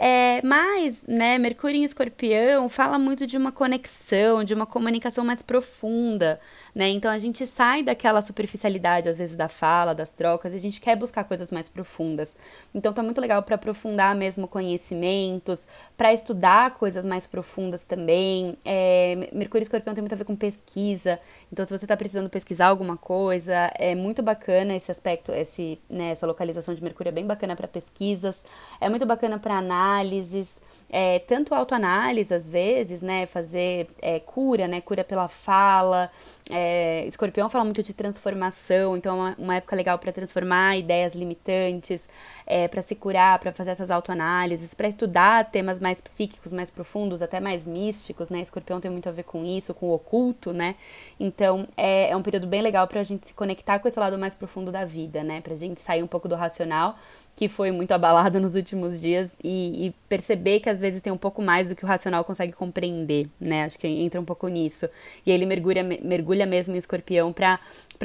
É, 0.00 0.40
mas, 0.44 1.04
né, 1.08 1.38
Mercúrio 1.38 1.76
em 1.76 1.82
Escorpião 1.82 2.68
fala 2.68 2.96
muito 3.00 3.26
de 3.26 3.36
uma 3.36 3.50
conexão, 3.50 4.44
de 4.44 4.54
uma 4.54 4.64
comunicação 4.64 5.24
mais 5.24 5.42
profunda, 5.42 6.38
né? 6.72 6.88
Então 6.90 7.10
a 7.10 7.18
gente 7.18 7.44
sai 7.44 7.82
daquela 7.82 8.22
superficialidade, 8.22 9.08
às 9.08 9.18
vezes, 9.18 9.36
da 9.36 9.48
fala, 9.48 9.92
das 9.92 10.12
trocas, 10.12 10.52
e 10.52 10.56
a 10.56 10.60
gente 10.60 10.80
quer 10.80 10.94
buscar 10.94 11.24
coisas 11.24 11.50
mais 11.50 11.68
profundas. 11.68 12.36
Então 12.72 12.92
tá 12.92 13.02
muito 13.02 13.20
legal 13.20 13.42
para 13.42 13.56
aprofundar 13.56 14.14
mesmo 14.14 14.46
conhecimentos, 14.46 15.66
para 15.96 16.12
estudar 16.12 16.74
coisas 16.74 17.04
mais 17.04 17.26
profundas 17.26 17.82
também. 17.84 18.56
É, 18.64 19.16
Mercúrio 19.32 19.62
e 19.62 19.64
Escorpião 19.64 19.94
tem 19.94 20.02
muito 20.02 20.12
a 20.12 20.16
ver 20.16 20.24
com 20.24 20.36
pesquisa, 20.36 21.18
então 21.52 21.66
se 21.66 21.76
você 21.76 21.86
está 21.86 21.96
precisando 21.96 22.30
pesquisar 22.30 22.68
alguma 22.68 22.96
coisa, 22.96 23.72
é 23.74 23.96
muito 23.96 24.22
bacana 24.22 24.76
esse 24.76 24.92
aspecto, 24.92 25.32
esse, 25.32 25.76
né, 25.90 26.12
essa 26.12 26.24
localização 26.24 26.72
de 26.72 26.84
Mercúrio 26.84 27.08
é 27.08 27.12
bem 27.12 27.26
bacana 27.26 27.56
para 27.56 27.66
pesquisas, 27.66 28.44
é 28.80 28.88
muito 28.88 29.04
bacana 29.04 29.40
para 29.40 29.58
análise 29.58 29.87
análises, 29.88 30.60
é, 30.90 31.18
tanto 31.18 31.54
autoanálise 31.54 32.32
às 32.32 32.48
vezes, 32.48 33.02
né, 33.02 33.26
fazer 33.26 33.88
é, 34.00 34.18
cura, 34.20 34.66
né, 34.66 34.80
cura 34.80 35.04
pela 35.04 35.28
fala. 35.28 36.10
É, 36.50 37.04
escorpião 37.06 37.46
fala 37.50 37.62
muito 37.62 37.82
de 37.82 37.92
transformação, 37.92 38.96
então 38.96 39.14
é 39.14 39.20
uma, 39.20 39.36
uma 39.38 39.54
época 39.56 39.76
legal 39.76 39.98
para 39.98 40.10
transformar 40.10 40.78
ideias 40.78 41.14
limitantes, 41.14 42.08
é, 42.46 42.66
para 42.66 42.80
se 42.80 42.94
curar, 42.94 43.38
para 43.38 43.52
fazer 43.52 43.72
essas 43.72 43.90
autoanálises, 43.90 44.72
para 44.72 44.88
estudar 44.88 45.50
temas 45.50 45.78
mais 45.78 46.00
psíquicos, 46.00 46.50
mais 46.50 46.70
profundos, 46.70 47.20
até 47.20 47.38
mais 47.38 47.66
místicos, 47.66 48.30
né? 48.30 48.40
Escorpião 48.40 48.80
tem 48.80 48.90
muito 48.90 49.10
a 49.10 49.12
ver 49.12 49.24
com 49.24 49.44
isso, 49.44 49.74
com 49.74 49.88
o 49.90 49.92
oculto, 49.92 50.54
né? 50.54 50.74
Então 51.20 51.68
é, 51.76 52.08
é 52.08 52.16
um 52.16 52.22
período 52.22 52.46
bem 52.46 52.62
legal 52.62 52.88
para 52.88 53.00
a 53.00 53.04
gente 53.04 53.26
se 53.26 53.34
conectar 53.34 53.78
com 53.78 53.86
esse 53.86 54.00
lado 54.00 54.16
mais 54.18 54.34
profundo 54.34 54.72
da 54.72 54.86
vida, 54.86 55.22
né? 55.22 55.42
Para 55.42 55.52
a 55.52 55.56
gente 55.56 55.82
sair 55.82 56.02
um 56.02 56.06
pouco 56.06 56.26
do 56.26 56.34
racional 56.34 56.96
que 57.38 57.48
foi 57.48 57.70
muito 57.70 57.92
abalado 57.92 58.40
nos 58.42 58.56
últimos 58.56 59.00
dias 59.00 59.30
e, 59.44 59.86
e, 59.86 59.94
perceber 60.08 60.58
que 60.58 60.68
às 60.68 60.80
vezes 60.80 61.00
tem 61.00 61.12
um 61.12 61.16
pouco 61.16 61.40
mais 61.40 61.68
do 61.68 61.76
que 61.76 61.84
o 61.84 61.86
racional 61.86 62.24
consegue 62.24 62.52
compreender, 62.52 63.28
né? 63.40 63.62
Acho 63.62 63.78
que 63.78 63.86
entra 63.86 64.20
um 64.20 64.24
pouco 64.24 64.48
nisso. 64.48 64.88
E 65.24 65.30
ele 65.30 65.46
mergulha, 65.46 65.84
mergulha 65.84 66.44
mesmo 66.44 66.74
em 66.74 66.78
escorpião 66.78 67.32
para 67.32 67.60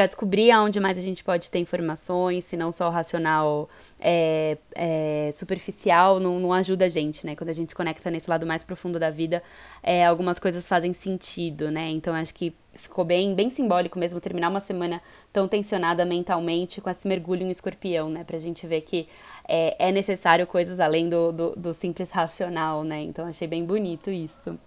descobrir 0.06 0.52
aonde 0.52 0.80
mais 0.80 1.00
a 1.00 1.02
gente 1.02 1.24
pode 1.24 1.50
ter 1.50 1.58
informações, 1.58 2.46
se 2.46 2.56
não 2.56 2.72
só 2.72 2.90
o 2.90 2.92
racional 2.92 3.68
é, 4.00 4.56
é, 4.76 5.32
superficial 5.34 6.20
não, 6.20 6.40
não 6.40 6.54
ajuda 6.54 6.86
a 6.86 6.90
gente, 6.90 7.26
né? 7.26 7.36
Quando 7.36 7.50
a 7.50 7.54
gente 7.54 7.70
se 7.70 7.76
conecta 7.76 8.12
nesse 8.12 8.30
lado 8.30 8.46
mais 8.46 8.64
profundo 8.64 9.00
da 9.00 9.10
vida, 9.10 9.42
é, 9.82 10.06
algumas 10.06 10.38
coisas 10.38 10.68
fazem 10.68 10.94
sentido, 10.94 11.72
né? 11.72 11.90
Então 11.90 12.14
acho 12.14 12.36
que 12.36 12.54
ficou 12.76 13.06
bem, 13.06 13.36
bem 13.36 13.50
simbólico 13.50 14.00
mesmo 14.00 14.20
terminar 14.20 14.50
uma 14.50 14.60
semana 14.60 15.02
tão 15.32 15.48
tensionada 15.48 16.06
mentalmente 16.06 16.82
com 16.82 16.90
esse 16.90 17.08
mergulho 17.08 17.44
em 17.44 17.52
escorpião, 17.52 18.10
né? 18.10 18.24
Pra 18.24 18.38
gente 18.40 18.66
ver 18.66 18.82
que 18.82 19.08
é, 19.48 19.90
é 19.90 19.92
necessário 19.92 20.48
coisas 20.48 20.80
além 20.80 21.10
do, 21.10 21.32
do, 21.32 21.56
do, 21.56 21.74
simples 21.74 22.12
racional, 22.12 22.84
né? 22.84 23.02
Então 23.02 23.28
achei 23.28 23.48
bem 23.48 23.66
bonito 23.66 24.10
isso. 24.10 24.58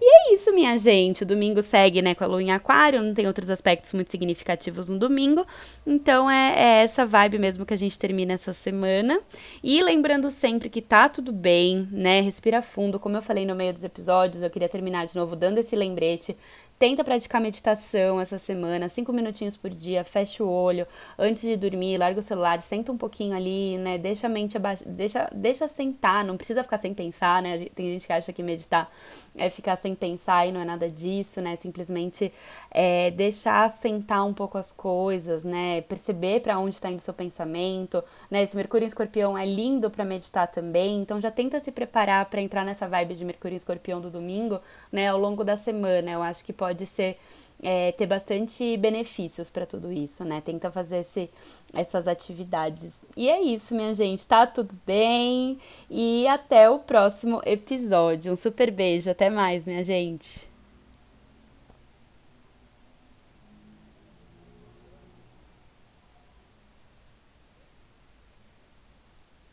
E 0.00 0.04
é 0.04 0.34
isso, 0.34 0.52
minha 0.52 0.76
gente. 0.76 1.22
O 1.22 1.26
domingo 1.26 1.62
segue, 1.62 2.02
né, 2.02 2.14
com 2.14 2.24
a 2.24 2.26
lua 2.26 2.42
em 2.42 2.50
aquário, 2.50 3.02
não 3.02 3.14
tem 3.14 3.26
outros 3.26 3.48
aspectos 3.48 3.92
muito 3.92 4.10
significativos 4.10 4.88
no 4.88 4.98
domingo. 4.98 5.46
Então 5.86 6.30
é, 6.30 6.54
é 6.56 6.82
essa 6.82 7.06
vibe 7.06 7.38
mesmo 7.38 7.64
que 7.64 7.74
a 7.74 7.76
gente 7.76 7.98
termina 7.98 8.32
essa 8.32 8.52
semana. 8.52 9.20
E 9.62 9.82
lembrando 9.82 10.30
sempre 10.30 10.68
que 10.68 10.82
tá 10.82 11.08
tudo 11.08 11.32
bem, 11.32 11.88
né? 11.92 12.20
Respira 12.20 12.60
fundo. 12.60 12.98
Como 12.98 13.16
eu 13.16 13.22
falei 13.22 13.46
no 13.46 13.54
meio 13.54 13.72
dos 13.72 13.84
episódios, 13.84 14.42
eu 14.42 14.50
queria 14.50 14.68
terminar 14.68 15.06
de 15.06 15.14
novo 15.14 15.36
dando 15.36 15.58
esse 15.58 15.76
lembrete 15.76 16.36
Tenta 16.76 17.04
praticar 17.04 17.40
meditação 17.40 18.20
essa 18.20 18.36
semana, 18.36 18.88
cinco 18.88 19.12
minutinhos 19.12 19.56
por 19.56 19.70
dia, 19.70 20.02
fecha 20.02 20.42
o 20.42 20.48
olho 20.50 20.86
antes 21.16 21.42
de 21.42 21.56
dormir, 21.56 21.96
larga 21.96 22.18
o 22.18 22.22
celular, 22.22 22.60
senta 22.62 22.90
um 22.90 22.98
pouquinho 22.98 23.34
ali, 23.34 23.78
né? 23.78 23.96
Deixa 23.96 24.26
a 24.26 24.30
mente 24.30 24.56
abaixo, 24.56 24.82
deixa, 24.86 25.30
deixa 25.32 25.68
sentar, 25.68 26.24
não 26.24 26.36
precisa 26.36 26.64
ficar 26.64 26.78
sem 26.78 26.92
pensar, 26.92 27.40
né? 27.40 27.66
Tem 27.74 27.92
gente 27.92 28.06
que 28.06 28.12
acha 28.12 28.32
que 28.32 28.42
meditar 28.42 28.90
é 29.36 29.50
ficar 29.50 29.76
sem 29.76 29.94
pensar 29.94 30.46
e 30.46 30.52
não 30.52 30.60
é 30.60 30.64
nada 30.64 30.88
disso, 30.88 31.40
né? 31.40 31.56
Simplesmente 31.56 32.32
é, 32.70 33.10
deixar 33.10 33.68
sentar 33.70 34.24
um 34.24 34.32
pouco 34.32 34.56
as 34.58 34.72
coisas, 34.72 35.44
né? 35.44 35.80
Perceber 35.82 36.40
para 36.40 36.58
onde 36.58 36.74
está 36.74 36.90
indo 36.90 36.98
o 36.98 37.02
seu 37.02 37.14
pensamento, 37.14 38.02
né? 38.30 38.42
Esse 38.42 38.56
Mercúrio 38.56 38.84
em 38.84 38.88
Escorpião 38.88 39.36
é 39.36 39.44
lindo 39.44 39.90
para 39.90 40.04
meditar 40.04 40.48
também, 40.48 41.00
então 41.00 41.20
já 41.20 41.30
tenta 41.30 41.58
se 41.60 41.72
preparar 41.72 42.26
para 42.26 42.40
entrar 42.40 42.64
nessa 42.64 42.86
vibe 42.86 43.14
de 43.14 43.24
Mercúrio 43.24 43.54
em 43.54 43.58
Escorpião 43.58 44.00
do 44.00 44.10
domingo, 44.10 44.60
né? 44.92 45.08
Ao 45.08 45.18
longo 45.18 45.42
da 45.42 45.56
semana, 45.56 46.10
eu 46.10 46.22
acho 46.22 46.44
que 46.44 46.52
pode 46.64 46.86
ser 46.86 47.18
é, 47.62 47.92
ter 47.92 48.06
bastante 48.06 48.76
benefícios 48.78 49.50
para 49.50 49.66
tudo 49.66 49.92
isso, 49.92 50.24
né? 50.24 50.40
Tenta 50.40 50.70
fazer 50.70 50.98
esse, 50.98 51.30
essas 51.74 52.08
atividades. 52.08 53.02
E 53.14 53.28
é 53.28 53.40
isso, 53.40 53.74
minha 53.74 53.92
gente. 53.92 54.26
Tá 54.26 54.46
tudo 54.46 54.74
bem? 54.86 55.58
E 55.90 56.26
até 56.26 56.70
o 56.70 56.78
próximo 56.78 57.42
episódio. 57.44 58.32
Um 58.32 58.36
super 58.36 58.70
beijo. 58.70 59.10
Até 59.10 59.28
mais, 59.28 59.66
minha 59.66 59.84
gente. 59.84 60.53